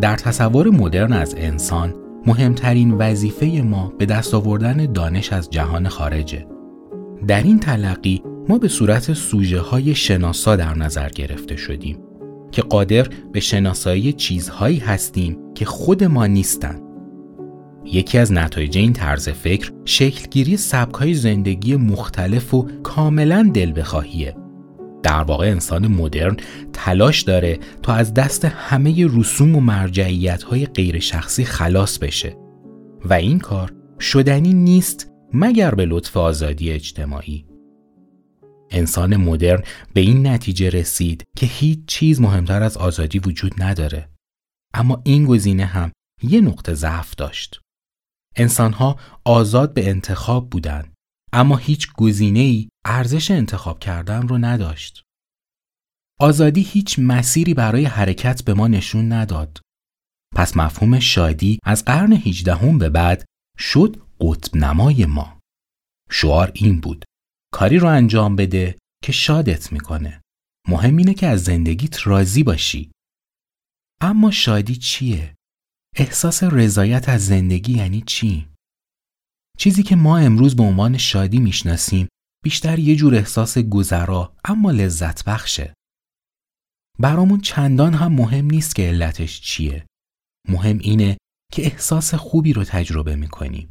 در 0.00 0.16
تصور 0.16 0.70
مدرن 0.70 1.12
از 1.12 1.34
انسان 1.38 1.94
مهمترین 2.26 2.92
وظیفه 2.92 3.46
ما 3.46 3.92
به 3.98 4.06
دست 4.06 4.34
آوردن 4.34 4.92
دانش 4.92 5.32
از 5.32 5.50
جهان 5.50 5.88
خارجه. 5.88 6.46
در 7.26 7.42
این 7.42 7.60
تلقی 7.60 8.22
ما 8.48 8.58
به 8.58 8.68
صورت 8.68 9.12
سوژه 9.12 9.60
های 9.60 9.94
شناسا 9.94 10.56
در 10.56 10.74
نظر 10.74 11.08
گرفته 11.08 11.56
شدیم 11.56 11.98
که 12.52 12.62
قادر 12.62 13.06
به 13.32 13.40
شناسایی 13.40 14.12
چیزهایی 14.12 14.78
هستیم 14.78 15.38
که 15.54 15.64
خود 15.64 16.04
ما 16.04 16.26
نیستند. 16.26 16.80
یکی 17.84 18.18
از 18.18 18.32
نتایج 18.32 18.78
این 18.78 18.92
طرز 18.92 19.28
فکر 19.28 19.72
شکلگیری 19.84 20.56
سبکهای 20.56 21.14
زندگی 21.14 21.76
مختلف 21.76 22.54
و 22.54 22.68
کاملا 22.82 23.50
دل 23.54 23.72
بخواهیه 23.76 24.36
در 25.04 25.22
واقع 25.22 25.46
انسان 25.46 25.86
مدرن 25.86 26.36
تلاش 26.72 27.22
داره 27.22 27.58
تا 27.82 27.94
از 27.94 28.14
دست 28.14 28.44
همه 28.44 29.06
رسوم 29.10 29.56
و 29.56 29.60
مرجعیت 29.60 30.42
های 30.42 30.66
غیر 30.66 30.98
شخصی 30.98 31.44
خلاص 31.44 31.98
بشه. 31.98 32.36
و 33.04 33.14
این 33.14 33.38
کار 33.38 33.72
شدنی 34.00 34.54
نیست 34.54 35.10
مگر 35.32 35.74
به 35.74 35.84
لطف 35.84 36.16
آزادی 36.16 36.70
اجتماعی. 36.70 37.46
انسان 38.70 39.16
مدرن 39.16 39.62
به 39.94 40.00
این 40.00 40.26
نتیجه 40.26 40.70
رسید 40.70 41.24
که 41.36 41.46
هیچ 41.46 41.78
چیز 41.86 42.20
مهمتر 42.20 42.62
از 42.62 42.76
آزادی 42.76 43.18
وجود 43.18 43.52
نداره. 43.58 44.08
اما 44.74 45.02
این 45.04 45.24
گزینه 45.24 45.64
هم 45.64 45.92
یه 46.22 46.40
نقطه 46.40 46.74
ضعف 46.74 47.14
داشت. 47.14 47.60
انسانها 48.36 48.96
آزاد 49.24 49.74
به 49.74 49.88
انتخاب 49.88 50.50
بودند. 50.50 50.93
اما 51.36 51.56
هیچ 51.56 51.92
گزینه 51.92 52.40
ای 52.40 52.68
ارزش 52.84 53.30
انتخاب 53.30 53.78
کردن 53.78 54.28
رو 54.28 54.38
نداشت. 54.38 55.02
آزادی 56.20 56.62
هیچ 56.62 56.98
مسیری 56.98 57.54
برای 57.54 57.84
حرکت 57.84 58.44
به 58.44 58.54
ما 58.54 58.68
نشون 58.68 59.12
نداد. 59.12 59.60
پس 60.36 60.56
مفهوم 60.56 60.98
شادی 60.98 61.58
از 61.64 61.84
قرن 61.84 62.12
هیچدهم 62.12 62.78
به 62.78 62.88
بعد 62.88 63.24
شد 63.58 64.02
قطب 64.20 64.56
نمای 64.56 65.06
ما. 65.06 65.40
شعار 66.10 66.52
این 66.54 66.80
بود 66.80 67.04
کاری 67.52 67.78
رو 67.78 67.88
انجام 67.88 68.36
بده 68.36 68.78
که 69.04 69.12
شادت 69.12 69.72
می‌کنه. 69.72 70.20
مهم 70.68 70.96
اینه 70.96 71.14
که 71.14 71.26
از 71.26 71.44
زندگیت 71.44 72.06
راضی 72.06 72.42
باشی. 72.42 72.90
اما 74.00 74.30
شادی 74.30 74.76
چیه؟ 74.76 75.34
احساس 75.96 76.42
رضایت 76.42 77.08
از 77.08 77.26
زندگی 77.26 77.72
یعنی 77.72 78.00
چی؟ 78.06 78.53
چیزی 79.58 79.82
که 79.82 79.96
ما 79.96 80.18
امروز 80.18 80.56
به 80.56 80.62
عنوان 80.62 80.98
شادی 80.98 81.38
می‌شناسیم 81.38 82.08
بیشتر 82.44 82.78
یه 82.78 82.96
جور 82.96 83.14
احساس 83.14 83.58
گذرا 83.58 84.36
اما 84.44 84.70
لذت 84.70 85.24
بخشه. 85.24 85.74
برامون 86.98 87.40
چندان 87.40 87.94
هم 87.94 88.12
مهم 88.12 88.46
نیست 88.46 88.74
که 88.74 88.82
علتش 88.82 89.40
چیه. 89.40 89.86
مهم 90.48 90.78
اینه 90.78 91.16
که 91.52 91.62
احساس 91.62 92.14
خوبی 92.14 92.52
رو 92.52 92.64
تجربه 92.64 93.16
می‌کنیم. 93.16 93.70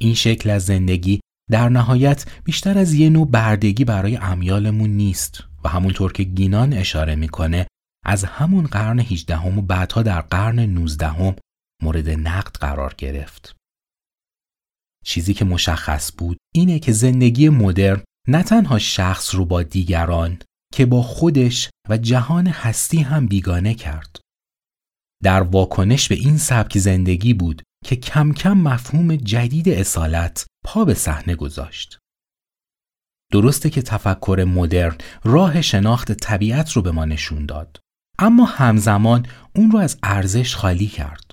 این 0.00 0.14
شکل 0.14 0.50
از 0.50 0.64
زندگی 0.64 1.20
در 1.50 1.68
نهایت 1.68 2.42
بیشتر 2.44 2.78
از 2.78 2.94
یه 2.94 3.10
نوع 3.10 3.30
بردگی 3.30 3.84
برای 3.84 4.16
امیالمون 4.16 4.90
نیست 4.90 5.44
و 5.64 5.68
همونطور 5.68 6.12
که 6.12 6.22
گینان 6.22 6.72
اشاره 6.72 7.14
می‌کنه 7.14 7.66
از 8.04 8.24
همون 8.24 8.64
قرن 8.66 9.00
18 9.00 9.36
هم 9.36 9.58
و 9.58 9.62
بعدها 9.62 10.02
در 10.02 10.20
قرن 10.20 10.58
19 10.58 11.08
هم 11.08 11.36
مورد 11.82 12.10
نقد 12.10 12.56
قرار 12.56 12.94
گرفت. 12.98 13.56
چیزی 15.02 15.34
که 15.34 15.44
مشخص 15.44 16.12
بود 16.18 16.36
اینه 16.54 16.78
که 16.78 16.92
زندگی 16.92 17.48
مدرن 17.48 18.02
نه 18.28 18.42
تنها 18.42 18.78
شخص 18.78 19.34
رو 19.34 19.44
با 19.44 19.62
دیگران 19.62 20.38
که 20.72 20.86
با 20.86 21.02
خودش 21.02 21.70
و 21.88 21.96
جهان 21.96 22.46
هستی 22.46 22.98
هم 22.98 23.26
بیگانه 23.26 23.74
کرد. 23.74 24.20
در 25.22 25.42
واکنش 25.42 26.08
به 26.08 26.14
این 26.14 26.38
سبک 26.38 26.78
زندگی 26.78 27.34
بود 27.34 27.62
که 27.84 27.96
کم 27.96 28.32
کم 28.32 28.52
مفهوم 28.52 29.16
جدید 29.16 29.68
اصالت 29.68 30.46
پا 30.64 30.84
به 30.84 30.94
صحنه 30.94 31.34
گذاشت. 31.34 31.98
درسته 33.32 33.70
که 33.70 33.82
تفکر 33.82 34.44
مدرن 34.48 34.96
راه 35.24 35.60
شناخت 35.62 36.12
طبیعت 36.12 36.72
رو 36.72 36.82
به 36.82 36.90
ما 36.90 37.04
نشون 37.04 37.46
داد 37.46 37.80
اما 38.18 38.44
همزمان 38.44 39.26
اون 39.56 39.70
رو 39.70 39.78
از 39.78 39.98
ارزش 40.02 40.56
خالی 40.56 40.86
کرد. 40.86 41.31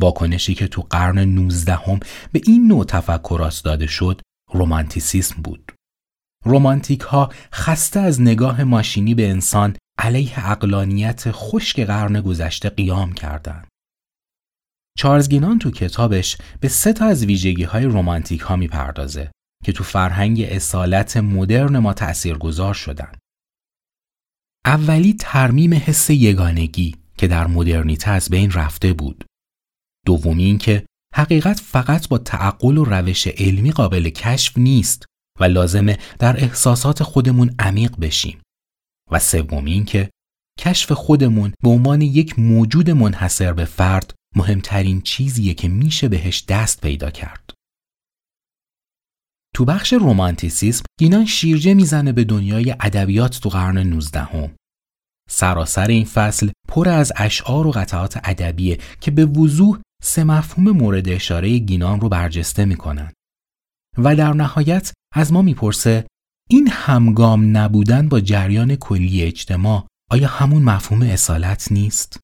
واکنشی 0.00 0.54
که 0.54 0.68
تو 0.68 0.82
قرن 0.90 1.18
19 1.18 1.74
هم 1.74 2.00
به 2.32 2.40
این 2.46 2.66
نوع 2.66 2.84
تفکرات 2.84 3.62
داده 3.64 3.86
شد 3.86 4.20
رومانتیسیسم 4.52 5.42
بود. 5.42 5.72
رومانتیک 6.44 7.00
ها 7.00 7.32
خسته 7.52 8.00
از 8.00 8.20
نگاه 8.20 8.64
ماشینی 8.64 9.14
به 9.14 9.30
انسان 9.30 9.76
علیه 9.98 10.50
اقلانیت 10.50 11.30
خشک 11.30 11.80
قرن 11.80 12.20
گذشته 12.20 12.68
قیام 12.68 13.12
کردند. 13.12 13.68
چارلز 14.98 15.28
گینان 15.28 15.58
تو 15.58 15.70
کتابش 15.70 16.36
به 16.60 16.68
سه 16.68 16.92
تا 16.92 17.06
از 17.06 17.24
ویژگی 17.24 17.64
های 17.64 17.84
رومانتیک 17.84 18.40
ها 18.40 18.56
می‌پردازه 18.56 19.30
که 19.64 19.72
تو 19.72 19.84
فرهنگ 19.84 20.40
اصالت 20.40 21.16
مدرن 21.16 21.78
ما 21.78 21.92
تأثیر 21.92 22.38
گذار 22.38 22.74
شدن. 22.74 23.12
اولی 24.66 25.16
ترمیم 25.18 25.74
حس 25.74 26.10
یگانگی 26.10 26.96
که 27.16 27.28
در 27.28 27.46
مدرنیته 27.46 28.10
از 28.10 28.30
بین 28.30 28.50
رفته 28.50 28.92
بود. 28.92 29.24
دومی 30.06 30.44
این 30.44 30.58
که 30.58 30.86
حقیقت 31.14 31.60
فقط 31.60 32.08
با 32.08 32.18
تعقل 32.18 32.78
و 32.78 32.84
روش 32.84 33.26
علمی 33.26 33.70
قابل 33.70 34.08
کشف 34.08 34.58
نیست 34.58 35.04
و 35.40 35.44
لازمه 35.44 35.98
در 36.18 36.36
احساسات 36.36 37.02
خودمون 37.02 37.54
عمیق 37.58 37.96
بشیم. 38.00 38.40
و 39.10 39.18
سومی 39.18 39.72
این 39.72 39.84
که 39.84 40.10
کشف 40.58 40.92
خودمون 40.92 41.52
به 41.62 41.70
عنوان 41.70 42.02
یک 42.02 42.38
موجود 42.38 42.90
منحصر 42.90 43.52
به 43.52 43.64
فرد 43.64 44.14
مهمترین 44.36 45.00
چیزیه 45.00 45.54
که 45.54 45.68
میشه 45.68 46.08
بهش 46.08 46.44
دست 46.48 46.80
پیدا 46.80 47.10
کرد. 47.10 47.50
تو 49.54 49.64
بخش 49.64 49.92
رومانتیسیسم 49.92 50.84
گینان 50.98 51.26
شیرجه 51.26 51.74
می‌زنه 51.74 52.12
به 52.12 52.24
دنیای 52.24 52.70
ادبیات 52.70 53.40
تو 53.40 53.48
قرن 53.48 53.78
19 53.78 54.20
هم. 54.20 54.54
سراسر 55.30 55.86
این 55.86 56.04
فصل 56.04 56.50
پر 56.68 56.88
از 56.88 57.12
اشعار 57.16 57.66
و 57.66 57.70
قطعات 57.70 58.20
ادبیه 58.24 58.78
که 59.00 59.10
به 59.10 59.24
وضوح 59.26 59.80
سه 60.00 60.24
مفهوم 60.24 60.70
مورد 60.70 61.08
اشاره 61.08 61.58
گینان 61.58 62.00
رو 62.00 62.08
برجسته 62.08 62.64
می‌کنن. 62.64 63.12
و 63.98 64.16
در 64.16 64.32
نهایت 64.32 64.92
از 65.14 65.32
ما 65.32 65.42
می‌پرسه 65.42 66.06
این 66.50 66.68
همگام 66.68 67.56
نبودن 67.56 68.08
با 68.08 68.20
جریان 68.20 68.76
کلی 68.76 69.22
اجتماع 69.22 69.86
آیا 70.10 70.28
همون 70.28 70.62
مفهوم 70.62 71.02
اصالت 71.02 71.72
نیست؟ 71.72 72.20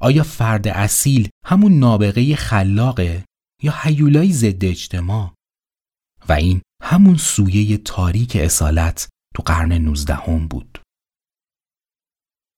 آیا 0.00 0.22
فرد 0.22 0.68
اصیل 0.68 1.28
همون 1.44 1.78
نابغه 1.78 2.36
خلاقه 2.36 3.24
یا 3.62 3.74
حیولای 3.82 4.32
ضد 4.32 4.64
اجتماع؟ 4.64 5.34
و 6.28 6.32
این 6.32 6.62
همون 6.82 7.16
سویه 7.16 7.76
تاریک 7.76 8.36
اصالت 8.36 9.08
تو 9.34 9.42
قرن 9.42 9.72
19 9.72 10.14
هم 10.14 10.48
بود. 10.48 10.75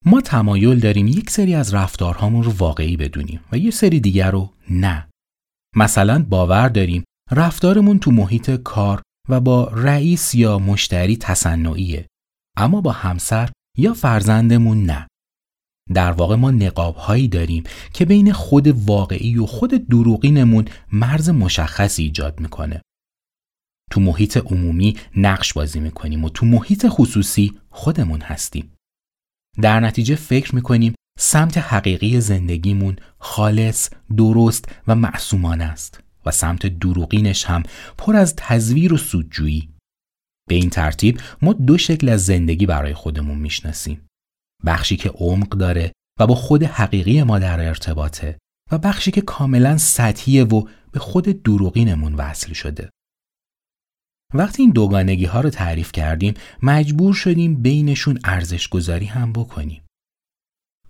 ما 0.05 0.21
تمایل 0.21 0.81
داریم 0.81 1.07
یک 1.07 1.31
سری 1.31 1.55
از 1.55 1.75
رفتارهامون 1.75 2.43
رو 2.43 2.53
واقعی 2.53 2.97
بدونیم 2.97 3.41
و 3.53 3.59
یه 3.59 3.71
سری 3.71 4.01
دیگر 4.01 4.31
رو 4.31 4.53
نه. 4.71 5.09
مثلا 5.77 6.27
باور 6.29 6.69
داریم 6.69 7.05
رفتارمون 7.31 7.99
تو 7.99 8.11
محیط 8.11 8.51
کار 8.51 9.03
و 9.29 9.41
با 9.41 9.69
رئیس 9.75 10.35
یا 10.35 10.59
مشتری 10.59 11.17
تصنعیه 11.17 12.07
اما 12.57 12.81
با 12.81 12.93
همسر 12.93 13.51
یا 13.77 13.95
فرزندمون 13.95 14.83
نه. 14.83 15.09
در 15.95 16.13
واقع 16.13 16.37
ما 16.37 16.51
نقاب 16.51 16.97
هایی 16.97 17.29
داریم 17.29 17.65
که 17.93 18.05
بین 18.05 18.33
خود 18.33 18.67
واقعی 18.67 19.39
و 19.39 19.47
خود 19.47 19.89
دروغینمون 19.89 20.65
مرز 20.93 21.31
مشخصی 21.31 22.03
ایجاد 22.03 22.41
می‌کنه. 22.41 22.83
تو 23.91 24.01
محیط 24.01 24.37
عمومی 24.37 24.97
نقش 25.17 25.53
بازی 25.53 25.81
می‌کنیم 25.81 26.25
و 26.25 26.29
تو 26.29 26.47
محیط 26.47 26.87
خصوصی 26.89 27.59
خودمون 27.71 28.21
هستیم. 28.21 28.73
در 29.61 29.81
نتیجه 29.81 30.15
فکر 30.15 30.55
می‌کنیم 30.55 30.95
سمت 31.19 31.59
حقیقی 31.59 32.21
زندگیمون 32.21 32.97
خالص، 33.19 33.91
درست 34.17 34.65
و 34.89 34.95
معصومانه 34.95 35.65
است 35.65 36.01
و 36.27 36.31
سمت 36.31 36.67
دروغینش 36.67 37.45
هم 37.45 37.63
پر 37.99 38.17
از 38.17 38.35
تزویر 38.37 38.95
و 38.95 38.97
سودجویی. 38.97 39.69
به 40.49 40.55
این 40.55 40.71
ترتیب 40.71 41.21
ما 41.43 41.53
دو 41.53 41.79
شکل 41.79 42.09
از 42.09 42.25
زندگی 42.25 42.67
برای 42.67 42.95
خودمون 42.95 43.39
می‌شناسیم. 43.39 44.07
بخشی 44.67 44.97
که 44.97 45.09
عمق 45.09 45.49
داره 45.49 45.93
و 46.21 46.27
با 46.27 46.35
خود 46.35 46.63
حقیقی 46.63 47.23
ما 47.23 47.39
در 47.39 47.61
ارتباطه 47.69 48.39
و 48.73 48.79
بخشی 48.79 49.11
که 49.11 49.21
کاملا 49.21 49.77
سطحیه 49.77 50.45
و 50.45 50.69
به 50.93 51.01
خود 51.01 51.43
دروغینمون 51.43 52.15
وصل 52.15 52.53
شده. 52.53 52.91
وقتی 54.35 54.63
این 54.63 54.71
دوگانگی 54.71 55.25
ها 55.25 55.41
رو 55.41 55.51
تعریف 55.51 55.93
کردیم 55.93 56.35
مجبور 56.63 57.15
شدیم 57.15 57.63
بینشون 57.63 58.19
ارزش 58.25 58.69
گذاری 58.69 59.07
هم 59.07 59.33
بکنیم. 59.33 59.83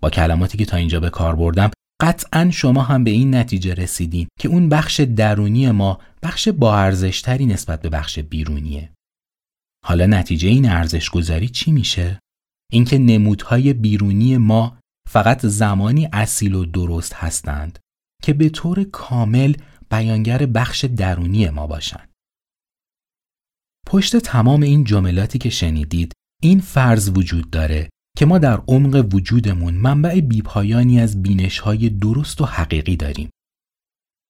با 0.01 0.09
کلماتی 0.09 0.57
که 0.57 0.65
تا 0.65 0.77
اینجا 0.77 0.99
به 0.99 1.09
کار 1.09 1.35
بردم 1.35 1.71
قطعا 2.01 2.51
شما 2.51 2.81
هم 2.81 3.03
به 3.03 3.11
این 3.11 3.35
نتیجه 3.35 3.73
رسیدین 3.73 4.27
که 4.39 4.47
اون 4.47 4.69
بخش 4.69 4.99
درونی 4.99 5.71
ما 5.71 5.99
بخش 6.23 6.47
با 6.47 6.77
ارزشتری 6.77 7.45
نسبت 7.45 7.81
به 7.81 7.89
بخش 7.89 8.19
بیرونیه. 8.19 8.89
حالا 9.85 10.05
نتیجه 10.05 10.49
این 10.49 10.69
ارزش 10.69 11.09
گذاری 11.09 11.49
چی 11.49 11.71
میشه؟ 11.71 12.19
اینکه 12.71 12.97
نمودهای 12.97 13.73
بیرونی 13.73 14.37
ما 14.37 14.77
فقط 15.09 15.45
زمانی 15.45 16.09
اصیل 16.13 16.55
و 16.55 16.65
درست 16.65 17.13
هستند 17.13 17.79
که 18.23 18.33
به 18.33 18.49
طور 18.49 18.83
کامل 18.83 19.53
بیانگر 19.91 20.45
بخش 20.45 20.85
درونی 20.85 21.49
ما 21.49 21.67
باشند. 21.67 22.08
پشت 23.87 24.17
تمام 24.17 24.61
این 24.61 24.83
جملاتی 24.83 25.39
که 25.39 25.49
شنیدید 25.49 26.13
این 26.41 26.59
فرض 26.59 27.09
وجود 27.09 27.49
داره 27.49 27.89
که 28.17 28.25
ما 28.25 28.37
در 28.37 28.61
عمق 28.67 29.13
وجودمون 29.13 29.73
منبع 29.73 30.19
بیپایانی 30.21 30.99
از 30.99 31.21
بینشهای 31.21 31.89
درست 31.89 32.41
و 32.41 32.45
حقیقی 32.45 32.95
داریم. 32.95 33.29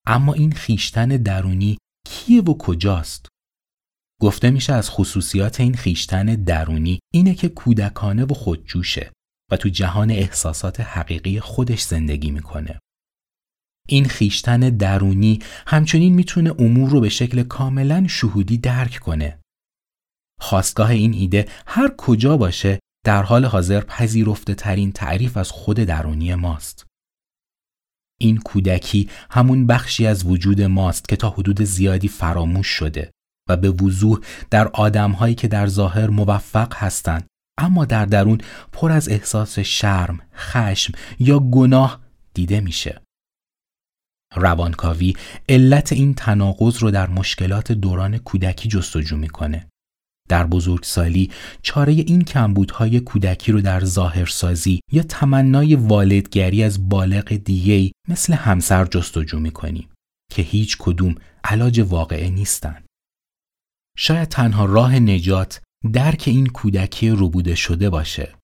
اما 0.07 0.33
این 0.33 0.51
خیشتن 0.51 1.07
درونی 1.07 1.77
کیه 2.07 2.41
و 2.41 2.57
کجاست؟ 2.57 3.27
گفته 4.21 4.49
میشه 4.49 4.73
از 4.73 4.89
خصوصیات 4.89 5.59
این 5.59 5.73
خیشتن 5.73 6.25
درونی 6.25 6.99
اینه 7.13 7.35
که 7.35 7.49
کودکانه 7.49 8.25
و 8.25 8.33
خودجوشه 8.33 9.11
و 9.51 9.57
تو 9.57 9.69
جهان 9.69 10.11
احساسات 10.11 10.79
حقیقی 10.79 11.39
خودش 11.39 11.81
زندگی 11.81 12.31
می‌کنه. 12.31 12.79
این 13.89 14.05
خیشتن 14.05 14.59
درونی 14.59 15.39
همچنین 15.67 16.13
می‌تونه 16.13 16.53
امور 16.59 16.89
رو 16.89 16.99
به 17.01 17.09
شکل 17.09 17.43
کاملا 17.43 18.07
شهودی 18.07 18.57
درک 18.57 18.99
کنه. 18.99 19.39
خواستگاه 20.41 20.89
این 20.89 21.13
ایده 21.13 21.45
هر 21.67 21.93
کجا 21.97 22.37
باشه 22.37 22.79
در 23.05 23.23
حال 23.23 23.45
حاضر 23.45 23.81
پذیرفته 23.81 24.53
ترین 24.53 24.91
تعریف 24.91 25.37
از 25.37 25.51
خود 25.51 25.79
درونی 25.79 26.35
ماست. 26.35 26.85
این 28.21 28.37
کودکی 28.37 29.09
همون 29.31 29.67
بخشی 29.67 30.07
از 30.07 30.25
وجود 30.25 30.61
ماست 30.61 31.09
که 31.09 31.15
تا 31.15 31.29
حدود 31.29 31.63
زیادی 31.63 32.07
فراموش 32.07 32.67
شده 32.67 33.11
و 33.49 33.57
به 33.57 33.69
وضوح 33.69 34.19
در 34.49 34.67
آدمهایی 34.67 35.35
که 35.35 35.47
در 35.47 35.67
ظاهر 35.67 36.07
موفق 36.07 36.73
هستند 36.75 37.27
اما 37.57 37.85
در 37.85 38.05
درون 38.05 38.37
پر 38.71 38.91
از 38.91 39.09
احساس 39.09 39.59
شرم، 39.59 40.19
خشم 40.35 40.93
یا 41.19 41.39
گناه 41.39 41.99
دیده 42.33 42.61
میشه. 42.61 43.01
روانکاوی 44.35 45.13
علت 45.49 45.93
این 45.93 46.13
تناقض 46.13 46.77
رو 46.77 46.91
در 46.91 47.09
مشکلات 47.09 47.71
دوران 47.71 48.17
کودکی 48.17 48.69
جستجو 48.69 49.17
می‌کنه. 49.17 49.67
در 50.29 50.45
بزرگسالی 50.45 51.31
چاره 51.61 51.93
این 51.93 52.23
کمبودهای 52.23 52.99
کودکی 52.99 53.51
رو 53.51 53.61
در 53.61 53.83
ظاهرسازی 53.83 54.79
یا 54.91 55.03
تمنای 55.03 55.75
والدگری 55.75 56.63
از 56.63 56.89
بالغ 56.89 57.33
دیگهی 57.33 57.91
مثل 58.07 58.33
همسر 58.33 58.85
جستجو 58.85 59.39
می‌کنیم 59.39 59.89
که 60.31 60.41
هیچ 60.41 60.77
کدوم 60.79 61.15
علاج 61.43 61.79
واقعه 61.79 62.29
نیستند. 62.29 62.85
شاید 63.97 64.29
تنها 64.29 64.65
راه 64.65 64.99
نجات 64.99 65.61
درک 65.93 66.23
این 66.27 66.47
کودکی 66.47 67.09
روبوده 67.09 67.55
شده 67.55 67.89
باشه. 67.89 68.35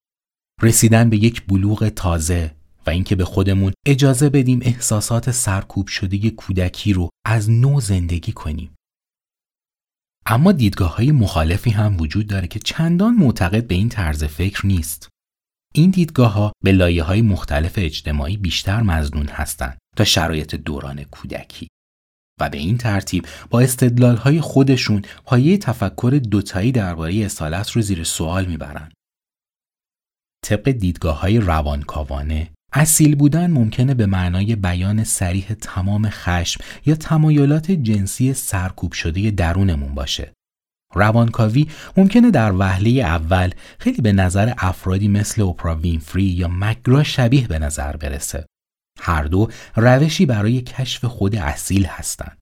رسیدن 0.62 1.10
به 1.10 1.18
یک 1.18 1.46
بلوغ 1.46 1.90
تازه 1.90 2.56
و 2.88 2.90
اینکه 2.90 3.16
به 3.16 3.26
خودمون 3.26 3.74
اجازه 3.86 4.30
بدیم 4.30 4.60
احساسات 4.64 5.32
سرکوب 5.32 5.88
شده 5.88 6.30
کودکی 6.30 6.94
رو 6.94 7.10
از 7.26 7.50
نو 7.50 7.80
زندگی 7.80 8.32
کنیم. 8.32 8.76
اما 10.26 10.52
دیدگاه 10.52 10.96
های 10.96 11.12
مخالفی 11.12 11.70
هم 11.70 11.98
وجود 12.00 12.28
داره 12.28 12.48
که 12.48 12.60
چندان 12.60 13.14
معتقد 13.14 13.68
به 13.68 13.76
این 13.76 13.90
طرز 13.90 14.24
فکر 14.24 14.66
نیست. 14.66 15.10
این 15.74 15.90
دیدگاه 15.90 16.32
ها 16.34 16.52
به 16.64 16.72
لایه 16.72 17.04
های 17.04 17.22
مختلف 17.22 17.74
اجتماعی 17.78 18.38
بیشتر 18.38 18.82
مزنون 18.82 19.28
هستند 19.28 19.78
تا 19.98 20.04
شرایط 20.04 20.56
دوران 20.56 21.04
کودکی 21.04 21.68
و 22.40 22.50
به 22.50 22.58
این 22.58 22.78
ترتیب 22.78 23.28
با 23.50 23.60
استدلال 23.60 24.16
های 24.16 24.42
خودشون 24.42 25.02
پایه 25.26 25.58
تفکر 25.58 26.20
دوتایی 26.30 26.72
درباره 26.72 27.16
اصالت 27.16 27.72
رو 27.72 27.82
زیر 27.82 28.04
سوال 28.04 28.46
می‌برند. 28.46 28.94
طبق 30.44 30.72
دیدگاه 30.72 31.20
های 31.20 31.38
روانکاوانه 31.38 32.52
اصیل 32.78 33.16
بودن 33.16 33.52
ممکنه 33.52 33.94
به 33.94 34.06
معنای 34.06 34.56
بیان 34.56 35.04
سریح 35.04 35.54
تمام 35.62 36.10
خشم 36.10 36.64
یا 36.86 36.96
تمایلات 36.96 37.72
جنسی 37.72 38.34
سرکوب 38.34 38.92
شده 38.92 39.32
درونمون 39.32 39.96
باشه. 39.96 40.34
روانکاوی 40.94 41.68
ممکنه 41.98 42.32
در 42.32 42.52
وهله 42.52 42.90
اول 42.90 43.52
خیلی 43.80 44.02
به 44.02 44.14
نظر 44.14 44.54
افرادی 44.58 45.08
مثل 45.08 45.42
اوپرا 45.42 45.76
وینفری 45.76 46.24
یا 46.24 46.48
مکگرا 46.48 47.04
شبیه 47.04 47.48
به 47.48 47.60
نظر 47.60 47.96
برسه. 47.96 48.46
هر 49.00 49.24
دو 49.24 49.50
روشی 49.76 50.26
برای 50.26 50.62
کشف 50.62 51.06
خود 51.06 51.36
اصیل 51.36 51.86
هستند. 51.86 52.38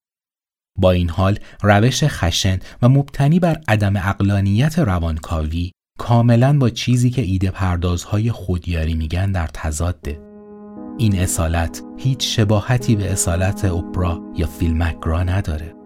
با 0.80 0.92
این 0.92 1.10
حال 1.10 1.40
روش 1.62 2.04
خشن 2.04 2.60
و 2.82 2.90
مبتنی 2.90 3.40
بر 3.40 3.62
عدم 3.68 3.96
اقلانیت 3.96 4.80
روانکاوی 4.80 5.72
کاملا 5.98 6.58
با 6.58 6.70
چیزی 6.70 7.10
که 7.10 7.22
ایده 7.22 7.52
پردازهای 7.52 8.32
خودیاری 8.32 8.94
میگن 8.94 9.32
در 9.32 9.48
تضاده. 9.48 10.22
این 10.98 11.20
اصالت 11.20 11.84
هیچ 11.98 12.36
شباهتی 12.38 12.96
به 12.96 13.12
اصالت 13.12 13.66
اپرا 13.66 14.22
یا 14.36 14.48
فیلم 14.48 14.84
مکگرا 14.84 15.24
نداره. 15.24 15.83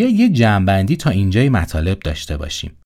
بیا 0.00 0.08
یه 0.08 0.28
جمعبندی 0.28 0.96
تا 0.96 1.10
اینجای 1.10 1.48
مطالب 1.48 1.98
داشته 1.98 2.36
باشیم. 2.36 2.78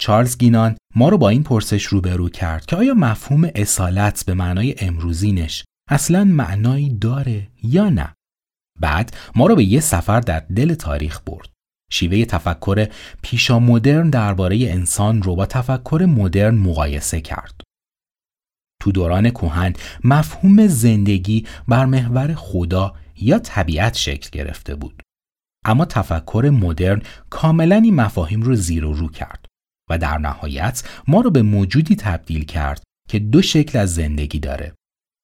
چارلز 0.00 0.38
گینان 0.38 0.76
ما 0.94 1.08
رو 1.08 1.18
با 1.18 1.28
این 1.28 1.42
پرسش 1.42 1.84
روبرو 1.84 2.28
کرد 2.28 2.66
که 2.66 2.76
آیا 2.76 2.94
مفهوم 2.94 3.50
اصالت 3.54 4.24
به 4.26 4.34
معنای 4.34 4.74
امروزینش 4.78 5.64
اصلا 5.90 6.24
معنایی 6.24 6.98
داره 6.98 7.48
یا 7.62 7.88
نه؟ 7.88 8.14
بعد 8.80 9.16
ما 9.34 9.46
رو 9.46 9.56
به 9.56 9.64
یه 9.64 9.80
سفر 9.80 10.20
در 10.20 10.40
دل 10.40 10.74
تاریخ 10.74 11.20
برد. 11.26 11.48
شیوه 11.90 12.24
تفکر 12.24 12.88
پیشا 13.22 13.58
مدرن 13.58 14.10
درباره 14.10 14.56
انسان 14.56 15.22
رو 15.22 15.36
با 15.36 15.46
تفکر 15.46 16.06
مدرن 16.08 16.54
مقایسه 16.54 17.20
کرد. 17.20 17.60
تو 18.82 18.92
دوران 18.92 19.30
کوهن 19.30 19.72
مفهوم 20.04 20.66
زندگی 20.66 21.46
بر 21.68 21.84
محور 21.84 22.34
خدا 22.34 22.94
یا 23.16 23.38
طبیعت 23.38 23.96
شکل 23.96 24.28
گرفته 24.32 24.74
بود. 24.74 25.02
اما 25.64 25.84
تفکر 25.84 26.50
مدرن 26.52 27.02
کاملا 27.30 27.76
این 27.76 27.94
مفاهیم 27.94 28.42
رو 28.42 28.54
زیر 28.54 28.84
و 28.84 28.92
رو 28.92 29.08
کرد 29.08 29.46
و 29.90 29.98
در 29.98 30.18
نهایت 30.18 30.82
ما 31.08 31.20
رو 31.20 31.30
به 31.30 31.42
موجودی 31.42 31.96
تبدیل 31.96 32.44
کرد 32.44 32.82
که 33.08 33.18
دو 33.18 33.42
شکل 33.42 33.78
از 33.78 33.94
زندگی 33.94 34.38
داره. 34.38 34.72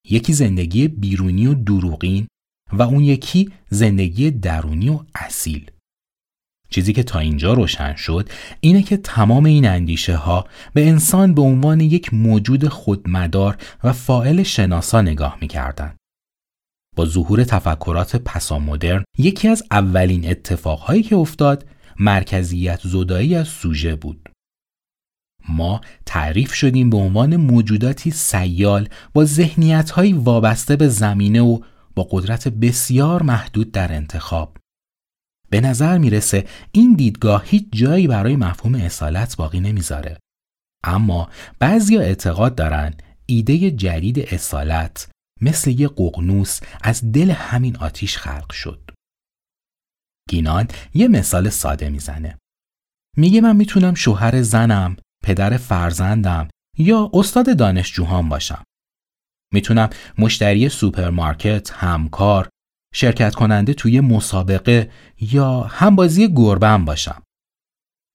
یکی 0.08 0.32
زندگی 0.32 0.88
بیرونی 0.88 1.46
و 1.46 1.54
دروغین 1.54 2.26
و 2.72 2.82
اون 2.82 3.04
یکی 3.04 3.52
زندگی 3.70 4.30
درونی 4.30 4.88
و 4.88 5.00
اصیل. 5.14 5.70
چیزی 6.70 6.92
که 6.92 7.02
تا 7.02 7.18
اینجا 7.18 7.52
روشن 7.52 7.94
شد 7.94 8.28
اینه 8.60 8.82
که 8.82 8.96
تمام 8.96 9.44
این 9.44 9.68
اندیشه 9.68 10.16
ها 10.16 10.46
به 10.74 10.88
انسان 10.88 11.34
به 11.34 11.42
عنوان 11.42 11.80
یک 11.80 12.14
موجود 12.14 12.68
خودمدار 12.68 13.56
و 13.84 13.92
فائل 13.92 14.42
شناسا 14.42 15.02
نگاه 15.02 15.38
می‌کردن 15.40 15.94
با 16.98 17.06
ظهور 17.06 17.44
تفکرات 17.44 18.16
پسامدرن 18.16 19.04
یکی 19.18 19.48
از 19.48 19.62
اولین 19.70 20.30
اتفاقهایی 20.30 21.02
که 21.02 21.16
افتاد 21.16 21.68
مرکزیت 21.98 22.80
زدایی 22.84 23.34
از 23.34 23.48
سوژه 23.48 23.96
بود. 23.96 24.28
ما 25.48 25.80
تعریف 26.06 26.54
شدیم 26.54 26.90
به 26.90 26.96
عنوان 26.96 27.36
موجوداتی 27.36 28.10
سیال 28.10 28.88
با 29.14 29.24
ذهنیتهایی 29.24 30.12
وابسته 30.12 30.76
به 30.76 30.88
زمینه 30.88 31.40
و 31.40 31.60
با 31.94 32.08
قدرت 32.10 32.48
بسیار 32.48 33.22
محدود 33.22 33.72
در 33.72 33.92
انتخاب. 33.92 34.56
به 35.50 35.60
نظر 35.60 35.98
می‌رسه 35.98 36.46
این 36.72 36.94
دیدگاه 36.94 37.42
هیچ 37.46 37.66
جایی 37.72 38.06
برای 38.06 38.36
مفهوم 38.36 38.74
اصالت 38.74 39.36
باقی 39.36 39.60
نمی‌ذاره. 39.60 40.18
اما 40.84 41.28
بعضی 41.58 41.98
اعتقاد 41.98 42.54
دارن 42.54 42.94
ایده 43.26 43.70
جدید 43.70 44.18
اصالت 44.18 45.08
مثل 45.40 45.70
یه 45.70 45.88
ققنوس 45.88 46.60
از 46.82 47.12
دل 47.12 47.30
همین 47.30 47.76
آتیش 47.76 48.16
خلق 48.16 48.52
شد. 48.52 48.90
گینان 50.30 50.68
یه 50.94 51.08
مثال 51.08 51.48
ساده 51.48 51.88
می‌زنه. 51.88 52.38
میگه 53.16 53.40
من 53.40 53.56
می‌تونم 53.56 53.94
شوهر 53.94 54.42
زنم، 54.42 54.96
پدر 55.24 55.56
فرزندم 55.56 56.48
یا 56.78 57.10
استاد 57.14 57.56
دانشجوهام 57.56 58.28
باشم. 58.28 58.64
می‌تونم 59.52 59.90
مشتری 60.18 60.68
سوپرمارکت، 60.68 61.70
همکار، 61.72 62.48
شرکت 62.94 63.34
کننده 63.34 63.74
توی 63.74 64.00
مسابقه 64.00 64.90
یا 65.20 65.60
همبازی 65.60 66.34
گربم 66.34 66.84
باشم. 66.84 67.22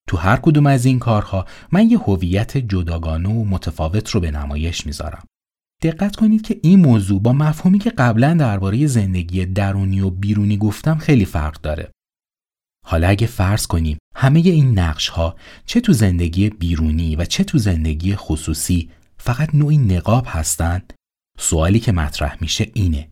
تو 0.07 0.17
هر 0.17 0.37
کدوم 0.37 0.67
از 0.67 0.85
این 0.85 0.99
کارها 0.99 1.45
من 1.71 1.89
یه 1.89 1.99
هویت 1.99 2.57
جداگانه 2.57 3.29
و 3.29 3.43
متفاوت 3.43 4.09
رو 4.09 4.19
به 4.19 4.31
نمایش 4.31 4.85
می‌ذارم. 4.85 5.25
دقت 5.83 6.15
کنید 6.15 6.41
که 6.41 6.59
این 6.63 6.79
موضوع 6.79 7.21
با 7.21 7.33
مفهومی 7.33 7.79
که 7.79 7.89
قبلا 7.89 8.33
درباره 8.33 8.87
زندگی 8.87 9.45
درونی 9.45 10.01
و 10.01 10.09
بیرونی 10.09 10.57
گفتم 10.57 10.97
خیلی 10.97 11.25
فرق 11.25 11.61
داره. 11.61 11.91
حالا 12.85 13.07
اگه 13.07 13.27
فرض 13.27 13.67
کنیم 13.67 13.97
همه 14.15 14.39
این 14.39 14.79
نقش 14.79 15.09
ها 15.09 15.35
چه 15.65 15.81
تو 15.81 15.93
زندگی 15.93 16.49
بیرونی 16.49 17.15
و 17.15 17.25
چه 17.25 17.43
تو 17.43 17.57
زندگی 17.57 18.15
خصوصی 18.15 18.91
فقط 19.17 19.55
نوعی 19.55 19.77
نقاب 19.77 20.25
هستند 20.27 20.93
سوالی 21.39 21.79
که 21.79 21.91
مطرح 21.91 22.37
میشه 22.41 22.71
اینه 22.73 23.09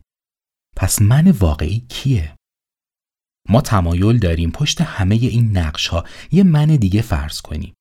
پس 0.75 1.01
من 1.01 1.31
واقعی 1.31 1.85
کیه؟ 1.89 2.35
ما 3.49 3.61
تمایل 3.61 4.17
داریم 4.17 4.51
پشت 4.51 4.81
همه 4.81 5.15
این 5.15 5.57
نقش 5.57 5.87
ها 5.87 6.05
یه 6.31 6.43
من 6.43 6.65
دیگه 6.65 7.01
فرض 7.01 7.41
کنیم. 7.41 7.73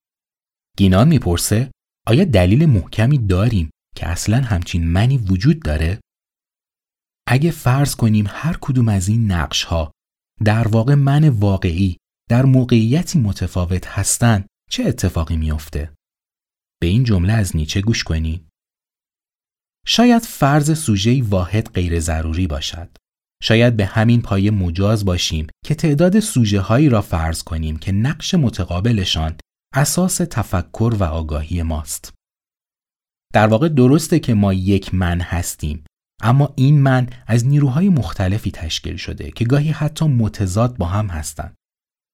گینان 0.77 1.09
می‌پرسه 1.09 1.71
آیا 2.07 2.25
دلیل 2.25 2.67
محکمی 2.67 3.19
داریم 3.19 3.71
که 3.97 4.09
اصلا 4.09 4.41
همچین 4.41 4.87
منی 4.87 5.19
وجود 5.19 5.63
داره؟ 5.63 6.01
اگه 7.29 7.51
فرض 7.51 7.95
کنیم 7.97 8.25
هر 8.29 8.59
کدوم 8.61 8.89
از 8.89 9.09
این 9.09 9.33
نقش 9.33 9.65
ها 9.65 9.93
در 10.45 10.69
واقع 10.69 10.95
من 10.95 11.29
واقعی 11.29 11.97
در 12.31 12.45
موقعیتی 12.45 13.19
متفاوت 13.19 13.87
هستند 13.87 14.47
چه 14.71 14.85
اتفاقی 14.85 15.37
میافته؟ 15.37 15.93
به 16.81 16.87
این 16.87 17.05
جمله 17.05 17.33
از 17.33 17.57
نیچه 17.57 17.81
گوش 17.81 18.05
کنید. 18.05 18.49
شاید 19.87 20.23
فرض 20.23 20.79
سوژه 20.79 21.23
واحد 21.23 21.73
غیر 21.73 22.01
ضروری 22.01 22.47
باشد. 22.47 22.89
شاید 23.43 23.77
به 23.77 23.87
همین 23.87 24.23
پایه 24.23 24.51
مجاز 24.51 25.05
باشیم 25.05 25.47
که 25.65 25.75
تعداد 25.75 26.21
سوژه 26.21 26.61
هایی 26.61 26.89
را 26.89 27.01
فرض 27.03 27.43
کنیم 27.43 27.77
که 27.77 27.93
نقش 27.93 28.35
متقابلشان 28.35 29.37
اساس 29.75 30.17
تفکر 30.17 30.97
و 30.99 31.05
آگاهی 31.05 31.63
ماست. 31.63 32.13
در 33.33 33.47
واقع 33.47 33.69
درسته 33.69 34.19
که 34.19 34.35
ما 34.35 34.53
یک 34.53 34.95
من 34.95 35.21
هستیم 35.21 35.85
اما 36.23 36.53
این 36.57 36.81
من 36.81 37.09
از 37.27 37.47
نیروهای 37.47 37.89
مختلفی 37.89 38.51
تشکیل 38.51 38.97
شده 38.97 39.31
که 39.31 39.45
گاهی 39.45 39.71
حتی 39.71 40.05
متضاد 40.05 40.77
با 40.77 40.87
هم 40.87 41.07
هستند. 41.07 41.55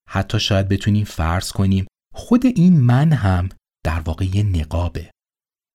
حتی 0.08 0.40
شاید 0.40 0.68
بتونیم 0.68 1.04
فرض 1.04 1.52
کنیم 1.52 1.86
خود 2.14 2.46
این 2.46 2.80
من 2.80 3.12
هم 3.12 3.48
در 3.84 4.00
واقع 4.00 4.24
یه 4.24 4.42
نقابه. 4.42 5.10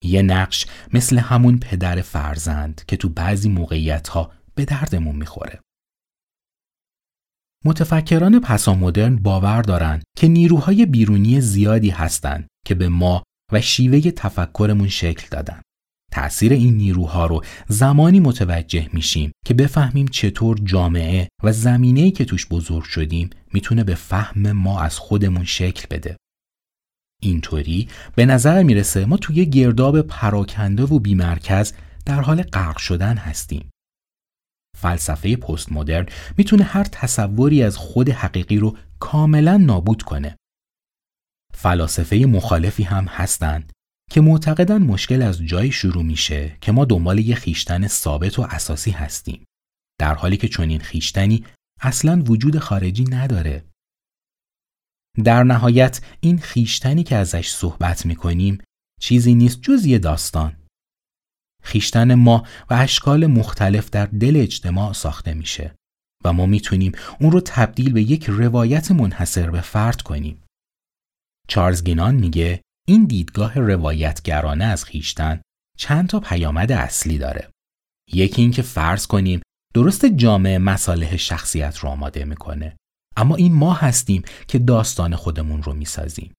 یه 0.04 0.22
نقش 0.22 0.66
مثل 0.94 1.18
همون 1.18 1.60
پدر 1.60 2.02
فرزند 2.02 2.82
که 2.88 2.98
تو 2.98 3.10
بعضی 3.10 3.50
موقعیت 3.50 4.08
ها 4.08 4.32
به 4.56 4.66
دردمون 4.66 5.16
می‌خوره. 5.16 5.60
متفکران 7.66 8.40
پسامدرن 8.40 9.16
باور 9.16 9.62
دارند 9.62 10.04
که 10.18 10.28
نیروهای 10.28 10.86
بیرونی 10.86 11.42
زیادی 11.42 11.90
هستند 11.90 12.48
که 12.66 12.76
به 12.76 12.90
ما 12.90 13.24
و 13.52 13.62
شیوه 13.62 14.12
تفکرمون 14.12 14.88
شکل 14.88 15.28
دادن. 15.32 15.62
تأثیر 16.12 16.54
این 16.54 16.78
نیروها 16.78 17.26
رو 17.26 17.44
زمانی 17.68 18.20
متوجه 18.20 18.90
میشیم 18.94 19.32
که 19.46 19.54
بفهمیم 19.54 20.08
چطور 20.08 20.58
جامعه 20.64 21.28
و 21.44 21.52
زمینه‌ای 21.52 22.12
که 22.12 22.26
توش 22.26 22.48
بزرگ 22.48 22.84
شدیم 22.84 23.30
می‌تونه 23.54 23.84
به 23.84 23.96
فهم 23.96 24.52
ما 24.52 24.82
از 24.82 24.98
خودمون 24.98 25.46
شکل 25.46 25.88
بده. 25.92 26.18
اینطوری 27.22 27.90
به 28.16 28.26
نظر 28.26 28.64
می‌رسه 28.64 29.06
ما 29.06 29.18
توی 29.18 29.46
گرداب 29.46 30.02
پراکنده 30.02 30.84
و 30.84 31.00
بیمرکز 31.00 31.74
در 32.06 32.22
حال 32.22 32.42
غرق 32.42 32.78
شدن 32.78 33.18
هستیم. 33.18 33.70
فلسفه 34.78 35.36
پست 35.36 35.72
مدرن 35.72 36.06
می‌تونه 36.38 36.64
هر 36.64 36.84
تصوری 36.84 37.64
از 37.64 37.78
خود 37.78 38.10
حقیقی 38.10 38.58
رو 38.58 38.78
کاملا 39.00 39.58
نابود 39.58 40.02
کنه. 40.02 40.38
فلاسفه 41.62 42.16
مخالفی 42.16 42.84
هم 42.84 43.06
هستند 43.06 43.72
که 44.12 44.22
معتقدن 44.22 44.78
مشکل 44.78 45.22
از 45.22 45.46
جایی 45.46 45.72
شروع 45.72 46.04
میشه 46.04 46.58
که 46.62 46.72
ما 46.72 46.86
دنبال 46.86 47.20
یه 47.20 47.36
خیشتن 47.36 47.88
ثابت 47.88 48.40
و 48.40 48.42
اساسی 48.42 48.92
هستیم 48.92 49.46
در 50.00 50.14
حالی 50.14 50.38
که 50.38 50.48
چنین 50.48 50.80
خیشتنی 50.80 51.46
اصلا 51.82 52.24
وجود 52.26 52.60
خارجی 52.60 53.04
نداره. 53.04 53.66
در 55.24 55.44
نهایت 55.44 56.02
این 56.20 56.38
خیشتنی 56.38 57.04
که 57.04 57.16
ازش 57.16 57.50
صحبت 57.50 58.06
می‌کنیم 58.06 58.58
چیزی 59.02 59.36
نیست 59.36 59.62
جز 59.62 59.86
یه 59.86 60.00
داستان. 60.00 60.58
خیشتن 61.64 62.14
ما 62.14 62.44
و 62.70 62.74
اشکال 62.74 63.26
مختلف 63.26 63.90
در 63.90 64.06
دل 64.06 64.34
اجتماع 64.36 64.94
ساخته 64.94 65.34
میشه 65.34 65.76
و 66.26 66.34
ما 66.34 66.46
می‌تونیم 66.46 66.92
اون 67.20 67.32
رو 67.32 67.42
تبدیل 67.46 67.94
به 67.94 68.02
یک 68.02 68.26
روایت 68.30 68.92
منحصر 68.92 69.50
به 69.50 69.62
فرد 69.62 70.02
کنیم. 70.02 70.41
چارلز 71.48 71.84
گینان 71.84 72.16
میگه 72.16 72.62
این 72.88 73.06
دیدگاه 73.06 73.60
روایتگرانه 73.60 74.66
از 74.66 74.86
خیشتن 74.86 75.42
چند 75.78 76.10
تا 76.10 76.20
پیامد 76.20 76.72
اصلی 76.72 77.18
داره. 77.18 77.50
یکی 78.14 78.42
اینکه 78.42 78.62
فرض 78.62 79.08
کنیم 79.08 79.42
درست 79.74 80.06
جامعه 80.06 80.58
مصالح 80.58 81.18
شخصیت 81.18 81.78
رو 81.78 81.90
آماده 81.90 82.26
می‌کنه 82.26 82.76
اما 83.18 83.36
این 83.36 83.54
ما 83.54 83.74
هستیم 83.74 84.24
که 84.48 84.60
داستان 84.60 85.16
خودمون 85.16 85.64
رو 85.64 85.74
می‌سازیم. 85.74 86.34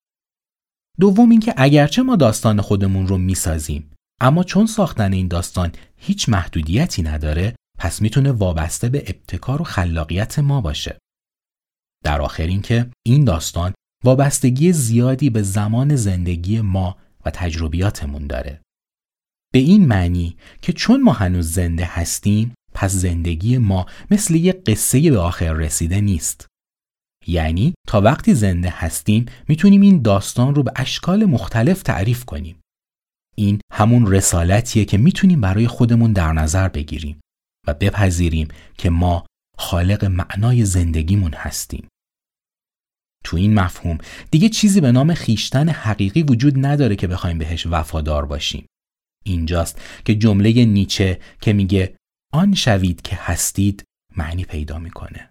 دوم 1.00 1.30
اینکه 1.30 1.54
اگرچه 1.56 2.02
ما 2.02 2.16
داستان 2.16 2.60
خودمون 2.60 3.06
رو 3.06 3.18
می‌سازیم 3.18 3.92
اما 4.20 4.44
چون 4.44 4.66
ساختن 4.66 5.12
این 5.12 5.28
داستان 5.28 5.72
هیچ 5.96 6.28
محدودیتی 6.28 7.02
نداره 7.02 7.54
پس 7.78 8.02
می‌تونه 8.02 8.32
وابسته 8.32 8.88
به 8.88 8.98
ابتکار 8.98 9.62
و 9.62 9.64
خلاقیت 9.64 10.38
ما 10.38 10.60
باشه. 10.60 10.98
در 12.04 12.20
آخر 12.20 12.46
اینکه 12.46 12.90
این 13.06 13.24
داستان 13.24 13.74
وابستگی 14.04 14.72
زیادی 14.72 15.30
به 15.30 15.42
زمان 15.42 15.96
زندگی 15.96 16.60
ما 16.60 16.96
و 17.24 17.30
تجربیاتمون 17.30 18.26
داره. 18.26 18.60
به 19.52 19.58
این 19.58 19.86
معنی 19.86 20.36
که 20.62 20.72
چون 20.72 21.02
ما 21.02 21.12
هنوز 21.12 21.52
زنده 21.52 21.84
هستیم 21.84 22.54
پس 22.74 22.92
زندگی 22.92 23.58
ما 23.58 23.86
مثل 24.10 24.34
یک 24.34 24.64
قصه 24.64 25.10
به 25.10 25.18
آخر 25.18 25.52
رسیده 25.52 26.00
نیست. 26.00 26.46
یعنی 27.26 27.74
تا 27.88 28.00
وقتی 28.00 28.34
زنده 28.34 28.70
هستیم 28.70 29.26
می‌تونیم 29.48 29.80
این 29.80 30.02
داستان 30.02 30.54
رو 30.54 30.62
به 30.62 30.72
اشکال 30.76 31.24
مختلف 31.24 31.82
تعریف 31.82 32.24
کنیم. 32.24 32.60
این 33.36 33.60
همون 33.72 34.06
رسالتیه 34.06 34.84
که 34.84 34.98
می‌تونیم 34.98 35.40
برای 35.40 35.66
خودمون 35.66 36.12
در 36.12 36.32
نظر 36.32 36.68
بگیریم 36.68 37.20
و 37.66 37.74
بپذیریم 37.74 38.48
که 38.78 38.90
ما 38.90 39.26
خالق 39.58 40.04
معنای 40.04 40.64
زندگیمون 40.64 41.34
هستیم. 41.34 41.88
تو 43.24 43.36
این 43.36 43.54
مفهوم 43.54 43.98
دیگه 44.30 44.48
چیزی 44.48 44.80
به 44.80 44.92
نام 44.92 45.14
خیشتن 45.14 45.68
حقیقی 45.68 46.22
وجود 46.22 46.66
نداره 46.66 46.96
که 46.96 47.06
بخوایم 47.06 47.38
بهش 47.38 47.66
وفادار 47.66 48.26
باشیم. 48.26 48.66
اینجاست 49.24 49.80
که 50.04 50.14
جمله 50.14 50.64
نیچه 50.64 51.20
که 51.40 51.52
میگه 51.52 51.96
آن 52.32 52.54
شوید 52.54 53.02
که 53.02 53.16
هستید 53.20 53.84
معنی 54.16 54.44
پیدا 54.44 54.78
می‌کنه. 54.78 55.30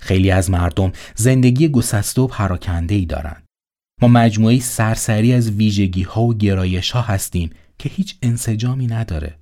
خیلی 0.00 0.30
از 0.30 0.50
مردم 0.50 0.92
زندگی 1.14 1.68
گسسته 1.68 2.22
و 2.22 2.26
پراکنده 2.26 2.94
ای 2.94 3.06
دارن. 3.06 3.42
ما 4.02 4.08
مجموعه 4.08 4.60
سرسری 4.60 5.32
از 5.32 5.50
ویژگی 5.50 6.02
ها 6.02 6.22
و 6.22 6.34
گرایش 6.34 6.90
ها 6.90 7.00
هستیم 7.00 7.50
که 7.78 7.88
هیچ 7.88 8.18
انسجامی 8.22 8.86
نداره. 8.86 9.38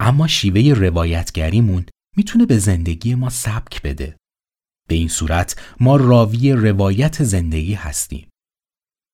اما 0.00 0.26
شیوه 0.26 0.78
روایتگریمون 0.78 1.86
می‌تونه 2.16 2.46
به 2.46 2.58
زندگی 2.58 3.14
ما 3.14 3.30
سبک 3.30 3.82
بده. 3.82 4.16
به 4.88 4.94
این 4.94 5.08
صورت 5.08 5.56
ما 5.80 5.96
راوی 5.96 6.52
روایت 6.52 7.22
زندگی 7.22 7.74
هستیم. 7.74 8.28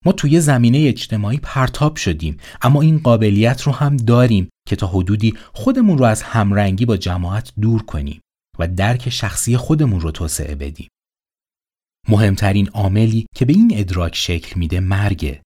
ما 0.04 0.12
توی 0.12 0.40
زمینه 0.40 0.78
اجتماعی 0.78 1.38
پرتاب 1.42 1.96
شدیم 1.96 2.36
اما 2.62 2.82
این 2.82 2.98
قابلیت 2.98 3.62
رو 3.62 3.72
هم 3.72 3.96
داریم 3.96 4.48
که 4.68 4.76
تا 4.76 4.86
حدودی 4.86 5.34
خودمون 5.52 5.98
رو 5.98 6.04
از 6.04 6.22
همرنگی 6.22 6.86
با 6.86 6.96
جماعت 6.96 7.52
دور 7.60 7.82
کنیم 7.82 8.20
و 8.58 8.68
درک 8.68 9.10
شخصی 9.10 9.56
خودمون 9.56 10.00
رو 10.00 10.10
توسعه 10.10 10.54
بدیم. 10.54 10.88
مهمترین 12.08 12.68
عاملی 12.68 13.26
که 13.34 13.44
به 13.44 13.52
این 13.52 13.70
ادراک 13.74 14.16
شکل 14.16 14.58
میده 14.58 14.80
مرگه. 14.80 15.42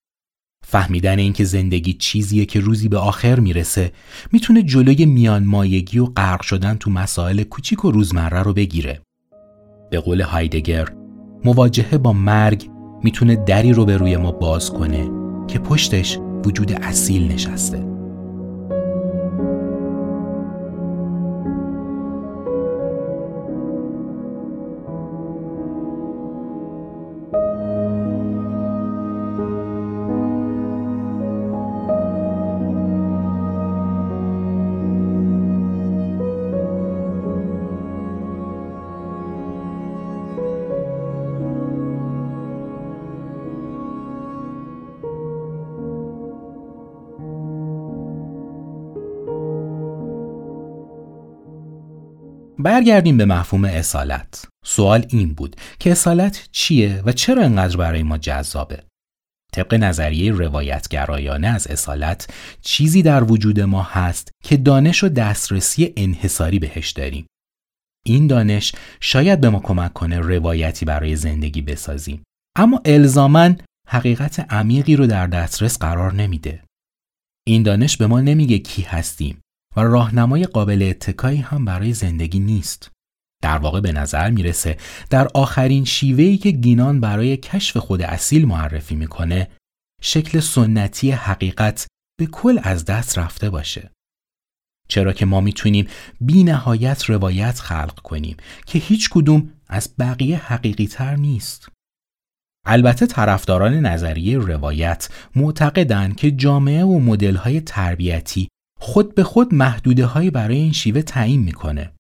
فهمیدن 0.66 1.18
اینکه 1.18 1.45
زندگی 1.45 1.93
چیزیه 1.93 2.47
که 2.47 2.61
روزی 2.61 2.89
به 2.89 2.99
آخر 2.99 3.41
می‌رسه 3.41 3.93
می‌تونه 4.33 4.62
جلوی 4.62 5.07
میان 5.07 5.45
مایگی 5.45 5.99
و 5.99 6.07
غرق 6.07 6.43
شدن 6.43 6.75
تو 6.75 6.91
مسائل 6.91 7.43
کوچیک 7.43 7.85
و 7.85 7.91
روزمره 7.91 8.43
رو 8.43 8.53
بگیره. 8.53 9.03
به 9.95 10.01
قول 10.01 10.21
هایدگر 10.21 10.89
مواجهه 11.45 11.99
با 11.99 12.13
مرگ 12.13 12.71
می‌تونه 13.03 13.37
دری 13.37 13.73
رو 13.73 13.85
به 13.85 13.97
روی 13.97 14.17
ما 14.17 14.33
باز 14.33 14.71
کنه 14.71 15.11
که 15.49 15.59
پشتش 15.59 16.19
وجود 16.45 16.73
اصیل 16.73 17.33
نشسته. 17.33 17.94
برگردیم 52.59 53.17
به 53.17 53.25
مفهوم 53.25 53.65
اصالت. 53.65 54.45
سوال 54.65 55.07
این 55.09 55.35
بود 55.35 55.57
که 55.79 55.93
اصالت 55.93 56.49
چیه 56.53 57.03
و 57.07 57.13
چرا 57.13 57.43
انقدر 57.43 57.77
برای 57.77 58.03
ما 58.03 58.19
جذابه؟ 58.19 58.83
طبق 59.53 59.75
نظریه 59.75 60.33
روایتگرایانه 60.33 61.49
از 61.49 61.67
اصالت 61.67 62.31
چیزی 62.61 63.03
در 63.03 63.25
وجود 63.25 63.61
ما 63.61 63.83
هست 63.83 64.31
که 64.45 64.57
دانش 64.57 65.05
و 65.05 65.09
دسترسی 65.09 65.93
انحصاری 65.97 66.59
بهش 66.59 66.91
داریم. 66.91 67.27
این 68.07 68.27
دانش 68.27 68.73
شاید 69.01 69.41
به 69.41 69.51
ما 69.51 69.61
کمک 69.61 69.93
کنه 69.93 70.19
روایتی 70.19 70.85
برای 70.85 71.17
زندگی 71.17 71.63
بسازیم. 71.63 72.23
اما 72.57 72.83
الزامن 72.85 73.57
حقیقت 73.89 74.53
عمیقی 74.53 74.97
رو 74.97 75.07
در 75.07 75.27
دسترس 75.27 75.79
قرار 75.79 76.13
نمیده. 76.13 76.63
این 77.47 77.63
دانش 77.63 77.97
به 77.97 78.07
ما 78.07 78.21
نمیگه 78.21 78.59
کی 78.59 78.83
هستیم 78.83 79.41
و 79.77 79.81
راهنمای 79.81 80.45
قابل 80.45 80.83
اتکایی 80.91 81.41
هم 81.41 81.64
برای 81.64 81.93
زندگی 81.93 82.39
نیست. 82.39 82.91
در 83.43 83.59
واقع 83.59 83.81
به 83.81 83.93
نظر 83.93 84.31
می‌رسه 84.31 84.77
در 85.11 85.29
آخرین 85.35 85.85
شیوهی 85.85 86.39
که 86.39 86.51
گینان 86.51 87.01
برای 87.01 87.37
کشف 87.37 87.77
خود 87.77 88.03
اصیل 88.03 88.47
معرفی 88.47 88.95
می‌کنه 88.95 89.49
شکل 90.03 90.41
سنتی 90.41 91.11
حقیقت 91.11 91.87
به 92.18 92.27
کل 92.27 92.59
از 92.62 92.85
دست 92.85 93.18
رفته 93.18 93.51
باشه. 93.51 93.91
چرا 94.89 95.12
که 95.12 95.27
ما 95.27 95.41
می‌تونیم 95.41 95.87
بی 96.20 96.45
نهایت 96.45 97.05
روایت 97.05 97.59
خلق 97.61 98.01
کنیم 98.01 98.37
که 98.66 98.79
هیچ 98.79 99.11
کدوم 99.11 99.53
از 99.68 99.95
بقیه 99.99 100.53
حقیقی 100.53 100.87
تر 100.87 101.16
نیست. 101.16 101.68
البته 102.66 103.07
طرفداران 103.07 103.75
نظریه 103.75 104.39
روایت 104.39 105.09
معتقدند 105.37 106.16
که 106.16 106.31
جامعه 106.31 106.85
و 106.85 106.99
مدل‌های 106.99 107.61
تربیتی 107.61 108.49
خود 108.85 109.14
به 109.14 109.24
خود 109.24 109.55
محدوده 109.55 110.07
های 110.07 110.30
برای 110.30 110.57
این 110.57 110.72
شیوه 110.72 111.03
تعیین 111.03 111.41
می‌کنه. 111.41 111.93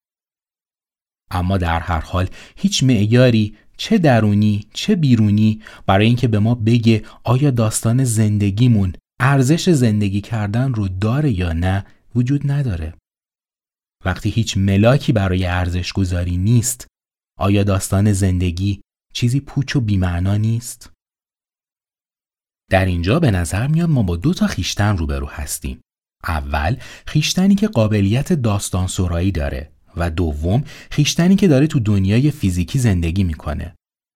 اما 1.30 1.58
در 1.58 1.80
هر 1.80 2.00
حال 2.00 2.28
هیچ 2.56 2.82
معیاری 2.84 3.56
چه 3.76 3.98
درونی 3.98 4.68
چه 4.74 4.96
بیرونی 4.96 5.62
برای 5.86 6.06
اینکه 6.06 6.28
به 6.28 6.38
ما 6.38 6.54
بگه 6.54 7.04
آیا 7.24 7.50
داستان 7.50 8.04
زندگیمون 8.04 8.92
ارزش 9.20 9.70
زندگی 9.70 10.20
کردن 10.20 10.74
رو 10.74 10.88
داره 10.88 11.30
یا 11.30 11.52
نه 11.52 11.86
وجود 12.14 12.50
نداره. 12.50 12.94
وقتی 14.04 14.30
هیچ 14.30 14.56
ملاکی 14.56 15.12
برای 15.12 15.46
ارزش 15.46 15.92
گذاری 15.92 16.36
نیست 16.36 16.86
آیا 17.38 17.64
داستان 17.64 18.12
زندگی 18.12 18.80
چیزی 19.12 19.40
پوچ 19.40 19.76
و 19.76 19.80
بیمعنا 19.80 20.36
نیست؟ 20.36 20.92
در 22.70 22.84
اینجا 22.84 23.20
به 23.20 23.30
نظر 23.30 23.66
میاد 23.66 23.88
ما 23.88 24.02
با 24.02 24.16
دو 24.16 24.34
تا 24.34 24.46
خیشتن 24.46 24.96
روبرو 24.96 25.26
هستیم. 25.26 25.80
اول 26.28 26.76
خیشتنی 27.06 27.54
که 27.54 27.68
قابلیت 27.68 28.32
داستان 28.32 28.86
سرایی 28.86 29.32
داره 29.32 29.70
و 29.96 30.10
دوم 30.10 30.64
خیشتنی 30.90 31.36
که 31.36 31.48
داره 31.48 31.66
تو 31.66 31.80
دنیای 31.80 32.30
فیزیکی 32.30 32.78
زندگی 32.78 33.24
می‌کنه. 33.24 33.74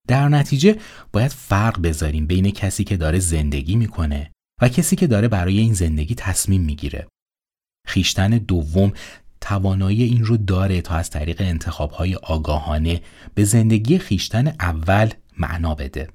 در 0.09 0.29
نتیجه 0.29 0.77
باید 1.13 1.31
فرق 1.31 1.83
بذاریم 1.83 2.27
بین 2.27 2.51
کسی 2.51 2.85
که 2.85 2.97
داره 2.97 3.19
زندگی 3.19 3.77
می‌کنه 3.77 4.31
و 4.63 4.69
کسی 4.69 4.97
که 4.97 5.07
داره 5.07 5.29
برای 5.29 5.59
این 5.59 5.75
زندگی 5.75 6.15
تصمیم 6.15 6.63
می‌گیره. 6.63 7.07
خیشتن 7.87 8.31
دوم 8.31 8.93
توانایی 9.41 10.03
این 10.03 10.25
رو 10.25 10.37
داره 10.37 10.81
تا 10.81 10.95
از 10.95 11.11
طریق 11.11 11.41
انتخابهای 11.41 12.15
آگاهانه 12.15 13.03
به 13.35 13.45
زندگی 13.45 13.99
خیشتن 13.99 14.47
اول 14.47 15.11
معنا 15.39 15.75
بده. 15.75 16.09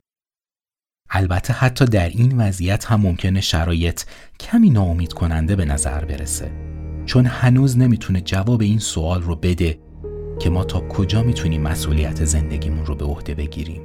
البته 1.16 1.54
حتی 1.54 1.86
در 1.86 2.10
این 2.10 2.38
وضعیت 2.38 2.86
هم 2.86 3.02
ممکنه 3.02 3.42
شرایط 3.42 4.02
کمی 4.40 4.70
ناامید 4.70 5.14
کننده 5.14 5.56
به 5.56 5.66
نظر 5.66 6.06
برسه. 6.06 6.52
چون 7.06 7.26
هنوز 7.26 7.78
نمی‌تونه 7.78 8.22
جواب 8.22 8.62
این 8.62 8.80
سوال 8.80 9.22
رو 9.22 9.36
بده 9.36 9.80
که 10.40 10.50
ما 10.50 10.64
تا 10.64 10.80
کجا 10.80 11.24
می‌تونیم 11.24 11.62
مسئولیت 11.62 12.26
زندگیمون 12.26 12.86
رو 12.86 12.96
به 12.96 13.06
عهده 13.06 13.36
بگیریم. 13.36 13.82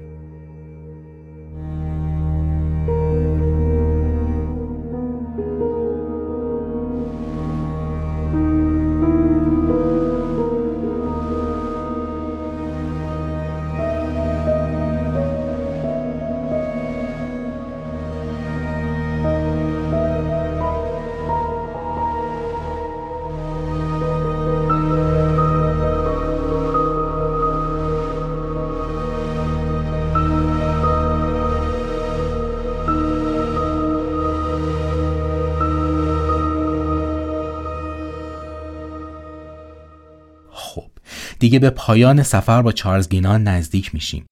دیگه 41.48 41.58
به 41.58 41.70
پایان 41.70 42.22
سفر 42.22 42.62
با 42.62 42.72
چارلز 42.72 43.08
گینان 43.08 43.42
نزدیک 43.42 43.94
میشیم. 43.94 44.26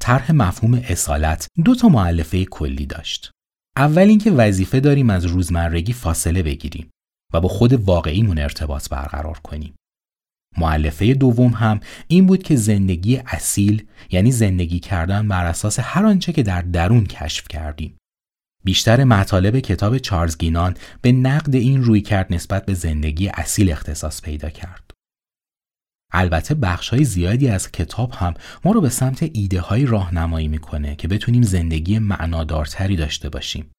طرح 0.00 0.32
مفهوم 0.32 0.74
اصالت 0.74 1.46
دو 1.64 1.74
تا 1.74 1.88
معلفه 1.88 2.44
کلی 2.44 2.86
داشت. 2.86 3.30
اول 3.76 4.02
اینکه 4.02 4.30
وظیفه 4.30 4.80
داریم 4.80 5.10
از 5.10 5.24
روزمرگی 5.24 5.92
فاصله 5.92 6.42
بگیریم 6.42 6.90
و 7.34 7.40
با 7.40 7.48
خود 7.48 7.72
واقعیمون 7.72 8.38
ارتباط 8.38 8.88
برقرار 8.88 9.38
کنیم. 9.38 9.74
معلفه 10.58 11.14
دوم 11.14 11.50
هم 11.50 11.80
این 12.08 12.26
بود 12.26 12.42
که 12.42 12.56
زندگی 12.56 13.16
اصیل 13.16 13.86
یعنی 14.10 14.30
زندگی 14.32 14.80
کردن 14.80 15.28
بر 15.28 15.46
اساس 15.46 15.78
هر 15.80 16.06
آنچه 16.06 16.32
که 16.32 16.42
در 16.42 16.62
درون 16.62 17.06
کشف 17.06 17.48
کردیم. 17.48 17.96
بیشتر 18.64 19.04
مطالب 19.04 19.58
کتاب 19.60 19.98
چارلز 19.98 20.38
گینان 20.38 20.76
به 21.02 21.12
نقد 21.12 21.54
این 21.54 21.84
روی 21.84 22.00
کرد 22.00 22.32
نسبت 22.32 22.66
به 22.66 22.74
زندگی 22.74 23.28
اصیل 23.28 23.72
اختصاص 23.72 24.22
پیدا 24.22 24.50
کرد. 24.50 24.91
البته 26.12 26.54
بخش 26.54 26.88
های 26.88 27.04
زیادی 27.04 27.48
از 27.48 27.72
کتاب 27.72 28.12
هم 28.12 28.34
ما 28.64 28.72
رو 28.72 28.80
به 28.80 28.88
سمت 28.88 29.30
ایده 29.32 29.60
های 29.60 29.86
راهنمایی 29.86 30.48
می‌کنه 30.48 30.96
که 30.96 31.08
بتونیم 31.08 31.42
زندگی 31.42 31.98
معنادارتری 31.98 32.96
داشته 32.96 33.28
باشیم. 33.28 33.72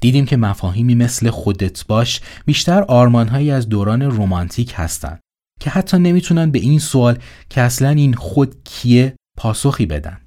دیدیم 0.00 0.26
که 0.26 0.36
مفاهیمی 0.36 0.94
مثل 0.94 1.30
خودت 1.30 1.86
باش 1.86 2.20
بیشتر 2.46 2.82
آرمانهایی 2.82 3.50
از 3.50 3.68
دوران 3.68 4.02
رومانتیک 4.02 4.72
هستند 4.76 5.20
که 5.60 5.70
حتی 5.70 5.98
نمی‌تونن 5.98 6.50
به 6.50 6.58
این 6.58 6.78
سوال 6.78 7.18
که 7.50 7.60
اصلا 7.60 7.88
این 7.88 8.14
خود 8.14 8.64
کیه 8.64 9.16
پاسخی 9.38 9.86
بدن. 9.86 10.20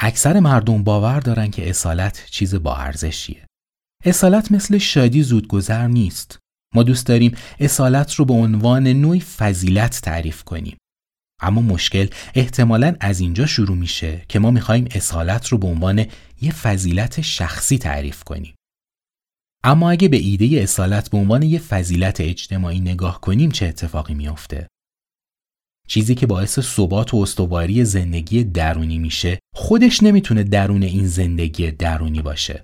اکثر 0.00 0.40
مردم 0.40 0.84
باور 0.84 1.20
دارن 1.20 1.50
که 1.50 1.70
اصالت 1.70 2.26
چیز 2.30 2.54
با 2.54 2.76
ارزشیه. 2.76 3.46
اصالت 4.04 4.52
مثل 4.52 4.78
شادی 4.78 5.22
زودگذر 5.22 5.86
نیست. 5.86 6.38
ما 6.74 6.82
دوست 6.82 7.06
داریم 7.06 7.36
اصالت 7.60 8.14
رو 8.14 8.24
به 8.24 8.34
عنوان 8.34 8.86
نوعی 8.86 9.20
فضیلت 9.20 10.00
تعریف 10.00 10.44
کنیم. 10.44 10.76
اما 11.42 11.60
مشکل 11.60 12.06
احتمالا 12.34 12.96
از 13.00 13.20
اینجا 13.20 13.46
شروع 13.46 13.76
میشه 13.76 14.24
که 14.28 14.38
ما 14.38 14.50
می‌خوایم 14.50 14.88
اصالت 14.90 15.48
رو 15.48 15.58
به 15.58 15.66
عنوان 15.66 16.06
یه 16.40 16.52
فضیلت 16.52 17.20
شخصی 17.20 17.78
تعریف 17.78 18.24
کنیم. 18.24 18.54
اما 19.64 19.90
اگه 19.90 20.08
به 20.08 20.16
ایده 20.16 20.60
اصالت 20.62 21.10
به 21.10 21.18
عنوان 21.18 21.42
یه 21.42 21.58
فضیلت 21.58 22.20
اجتماعی 22.20 22.80
نگاه 22.80 23.20
کنیم 23.20 23.50
چه 23.50 23.66
اتفاقی 23.66 24.14
میافته؟ 24.14 24.68
چیزی 25.88 26.14
که 26.14 26.26
باعث 26.26 26.60
ثبات 26.60 27.14
و 27.14 27.16
استواری 27.16 27.84
زندگی 27.84 28.44
درونی 28.44 28.98
میشه 28.98 29.38
خودش 29.54 30.02
نمی‌تونه 30.02 30.42
درون 30.42 30.82
این 30.82 31.06
زندگی 31.06 31.70
درونی 31.70 32.22
باشه. 32.22 32.62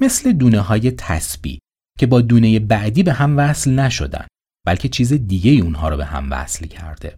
مثل 0.00 0.32
دونه 0.32 0.60
های 0.60 0.90
تسبیح 0.90 1.58
که 2.00 2.06
با 2.06 2.20
دونه 2.20 2.58
بعدی 2.58 3.02
به 3.02 3.12
هم 3.12 3.38
وصل 3.38 3.70
نشدن 3.70 4.26
بلکه 4.66 4.88
چیز 4.88 5.12
دیگه 5.12 5.50
اونها 5.50 5.88
رو 5.88 5.96
به 5.96 6.04
هم 6.04 6.32
وصل 6.32 6.66
کرده. 6.66 7.16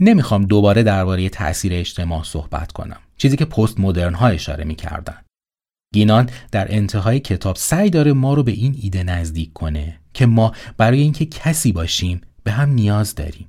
نمی‌خوام 0.00 0.44
دوباره 0.44 0.82
درباره 0.82 1.28
تاثیر 1.28 1.72
اجتماع 1.74 2.22
صحبت 2.22 2.72
کنم. 2.72 3.00
چیزی 3.16 3.36
که 3.36 3.44
پست 3.44 3.80
مدرن 3.80 4.14
ها 4.14 4.28
اشاره 4.28 4.64
می‌کردن. 4.64 5.24
گینان 5.94 6.30
در 6.52 6.74
انتهای 6.74 7.20
کتاب 7.20 7.56
سعی 7.56 7.90
داره 7.90 8.12
ما 8.12 8.34
رو 8.34 8.42
به 8.42 8.52
این 8.52 8.76
ایده 8.80 9.02
نزدیک 9.02 9.52
کنه 9.52 10.00
که 10.14 10.26
ما 10.26 10.54
برای 10.76 11.00
اینکه 11.00 11.26
کسی 11.26 11.72
باشیم 11.72 12.20
به 12.44 12.52
هم 12.52 12.70
نیاز 12.70 13.14
داریم. 13.14 13.48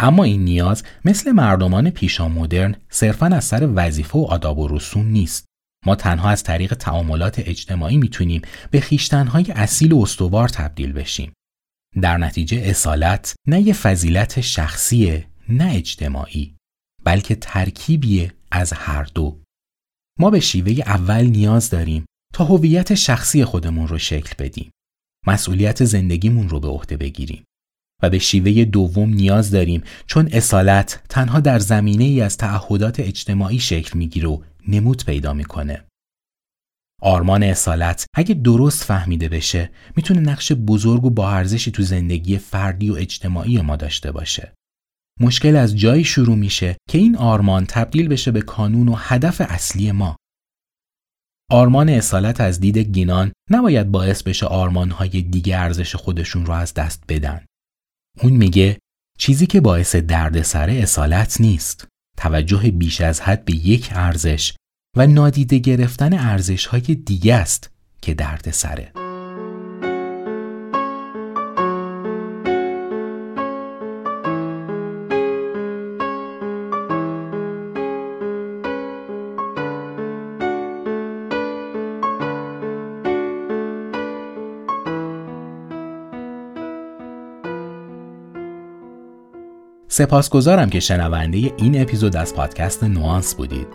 اما 0.00 0.24
این 0.24 0.44
نیاز 0.44 0.82
مثل 1.04 1.32
مردمان 1.32 1.90
پیشا 1.90 2.28
مدرن 2.28 2.76
صرفا 2.88 3.26
از 3.26 3.44
سر 3.44 3.68
وظیفه 3.74 4.18
و 4.18 4.22
آداب 4.22 4.58
و 4.58 4.68
رسوم 4.68 5.06
نیست. 5.06 5.44
ما 5.86 5.94
تنها 5.94 6.30
از 6.30 6.42
طریق 6.42 6.74
تعاملات 6.74 7.38
اجتماعی 7.38 7.96
می‌تونیم 7.96 8.42
به 8.70 8.80
خیشتنهای 8.80 9.46
اصیل 9.50 9.92
و 9.92 9.98
استوار 9.98 10.48
تبدیل 10.48 10.92
بشیم. 10.92 11.32
در 12.02 12.18
نتیجه 12.18 12.62
اصالت 12.64 13.34
نه 13.46 13.60
یه 13.60 13.72
فضیلت 13.72 14.40
شخصیه 14.40 15.26
نه 15.48 15.72
اجتماعی 15.74 16.56
بلکه 17.04 17.34
ترکیبیه 17.34 18.32
از 18.50 18.72
هر 18.72 19.04
دو. 19.14 19.42
ما 20.18 20.30
به 20.30 20.40
شیوه 20.40 20.72
اول 20.86 21.24
نیاز 21.24 21.70
داریم 21.70 22.04
تا 22.34 22.44
هویت 22.44 22.94
شخصی 22.94 23.44
خودمون 23.44 23.88
رو 23.88 23.98
شکل 23.98 24.34
بدیم. 24.38 24.70
مسئولیت 25.26 25.84
زندگیمون 25.84 26.48
رو 26.48 26.60
به 26.60 26.68
عهده 26.68 26.96
بگیریم. 26.96 27.44
و 28.02 28.10
به 28.10 28.18
شیوه 28.18 28.64
دوم 28.64 29.10
نیاز 29.10 29.50
داریم 29.50 29.82
چون 30.06 30.28
اصالت 30.32 31.02
تنها 31.08 31.40
در 31.40 31.58
زمینه 31.58 32.04
ای 32.04 32.20
از 32.20 32.36
تعهدات 32.36 33.00
اجتماعی 33.00 33.58
شکل 33.58 33.98
می‌گیره 33.98 34.28
و 34.28 34.42
نمود 34.68 35.04
پیدا 35.04 35.32
می‌کنه. 35.32 35.84
آرمان 37.02 37.42
اصالت 37.42 38.06
اگه 38.14 38.34
درست 38.34 38.84
فهمیده 38.84 39.28
بشه 39.28 39.70
می‌تونه 39.96 40.20
نقش 40.20 40.52
بزرگ 40.52 41.04
و 41.04 41.10
با 41.10 41.30
ارزشی 41.30 41.70
تو 41.70 41.82
زندگی 41.82 42.38
فردی 42.38 42.90
و 42.90 42.94
اجتماعی 42.94 43.60
ما 43.60 43.76
داشته 43.76 44.12
باشه. 44.12 44.52
مشکل 45.20 45.56
از 45.56 45.76
جایی 45.76 46.04
شروع 46.04 46.36
میشه 46.36 46.76
که 46.90 46.98
این 46.98 47.16
آرمان 47.16 47.66
تبدیل 47.66 48.08
بشه 48.08 48.30
به 48.30 48.42
کانون 48.42 48.88
و 48.88 48.94
هدف 48.98 49.40
اصلی 49.40 49.92
ما. 49.92 50.16
آرمان 51.50 51.88
اصالت 51.88 52.40
از 52.40 52.60
دید 52.60 52.78
گینان 52.78 53.32
نباید 53.50 53.90
باعث 53.90 54.22
بشه 54.22 54.46
آرمانهای 54.46 55.22
دیگه 55.22 55.58
ارزش 55.58 55.96
خودشون 55.96 56.46
رو 56.46 56.52
از 56.52 56.74
دست 56.74 57.04
بدن. 57.08 57.46
اون 58.22 58.32
میگه 58.32 58.78
چیزی 59.18 59.46
که 59.46 59.60
باعث 59.60 59.96
دردسر 59.96 60.70
اصالت 60.70 61.40
نیست. 61.40 61.88
توجه 62.16 62.70
بیش 62.70 63.00
از 63.00 63.20
حد 63.20 63.44
به 63.44 63.54
یک 63.54 63.90
ارزش 63.92 64.54
و 64.96 65.06
نادیده 65.06 65.58
گرفتن 65.58 66.18
ارزش 66.18 66.66
های 66.66 66.80
دیگه 66.80 67.34
است 67.34 67.70
که 68.02 68.14
دردسره. 68.14 69.01
سپاسگزارم 89.92 90.70
که 90.70 90.80
شنونده 90.80 91.52
این 91.56 91.82
اپیزود 91.82 92.16
از 92.16 92.34
پادکست 92.34 92.84
نوانس 92.84 93.34
بودید. 93.34 93.66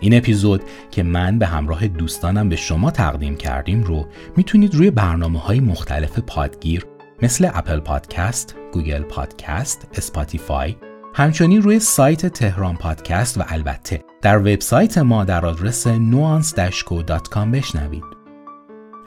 این 0.00 0.16
اپیزود 0.16 0.62
که 0.90 1.02
من 1.02 1.38
به 1.38 1.46
همراه 1.46 1.88
دوستانم 1.88 2.48
به 2.48 2.56
شما 2.56 2.90
تقدیم 2.90 3.36
کردیم 3.36 3.82
رو 3.82 4.06
می‌تونید 4.36 4.74
روی 4.74 4.90
برنامه 4.90 5.38
های 5.38 5.60
مختلف 5.60 6.18
پادگیر 6.18 6.86
مثل 7.22 7.50
اپل 7.54 7.80
پادکست، 7.80 8.56
گوگل 8.72 9.02
پادکست، 9.02 9.86
اسپاتیفای، 9.94 10.76
همچنین 11.14 11.62
روی 11.62 11.80
سایت 11.80 12.26
تهران 12.26 12.76
پادکست 12.76 13.38
و 13.38 13.42
البته 13.48 14.04
در 14.22 14.38
وبسایت 14.38 14.98
ما 14.98 15.24
در 15.24 15.46
آدرس 15.46 15.88
nuance 15.88 16.54
بشنوید. 17.52 18.04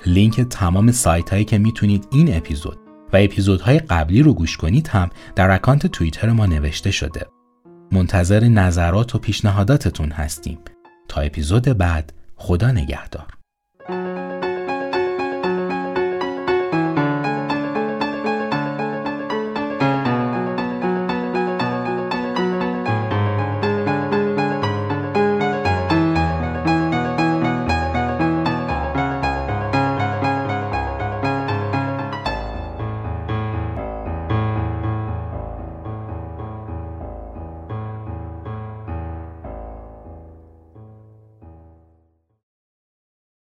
لینک 0.06 0.42
تمام 0.42 0.92
سایت 0.92 1.30
هایی 1.30 1.46
که 1.46 1.58
می‌تونید 1.58 2.08
این 2.12 2.38
اپیزود 2.38 2.91
و 3.14 3.18
اپیزودهای 3.18 3.80
قبلی 3.80 4.22
رو 4.22 4.34
گوش 4.34 4.58
کنید 4.58 4.88
هم 4.88 5.10
در 5.36 5.52
اکانت 5.52 5.88
توییتر 5.88 6.30
ما 6.30 6.46
نوشته 6.46 6.92
شده. 6.92 7.26
منتظر 7.92 8.44
نظرات 8.44 9.16
و 9.16 9.20
پیشنهاداتتون 9.20 10.12
هستیم. 10.12 10.60
تا 11.08 11.22
اپیزود 11.22 11.64
بعد 11.64 12.14
خدا 12.36 12.72
نگهدار. 12.72 13.41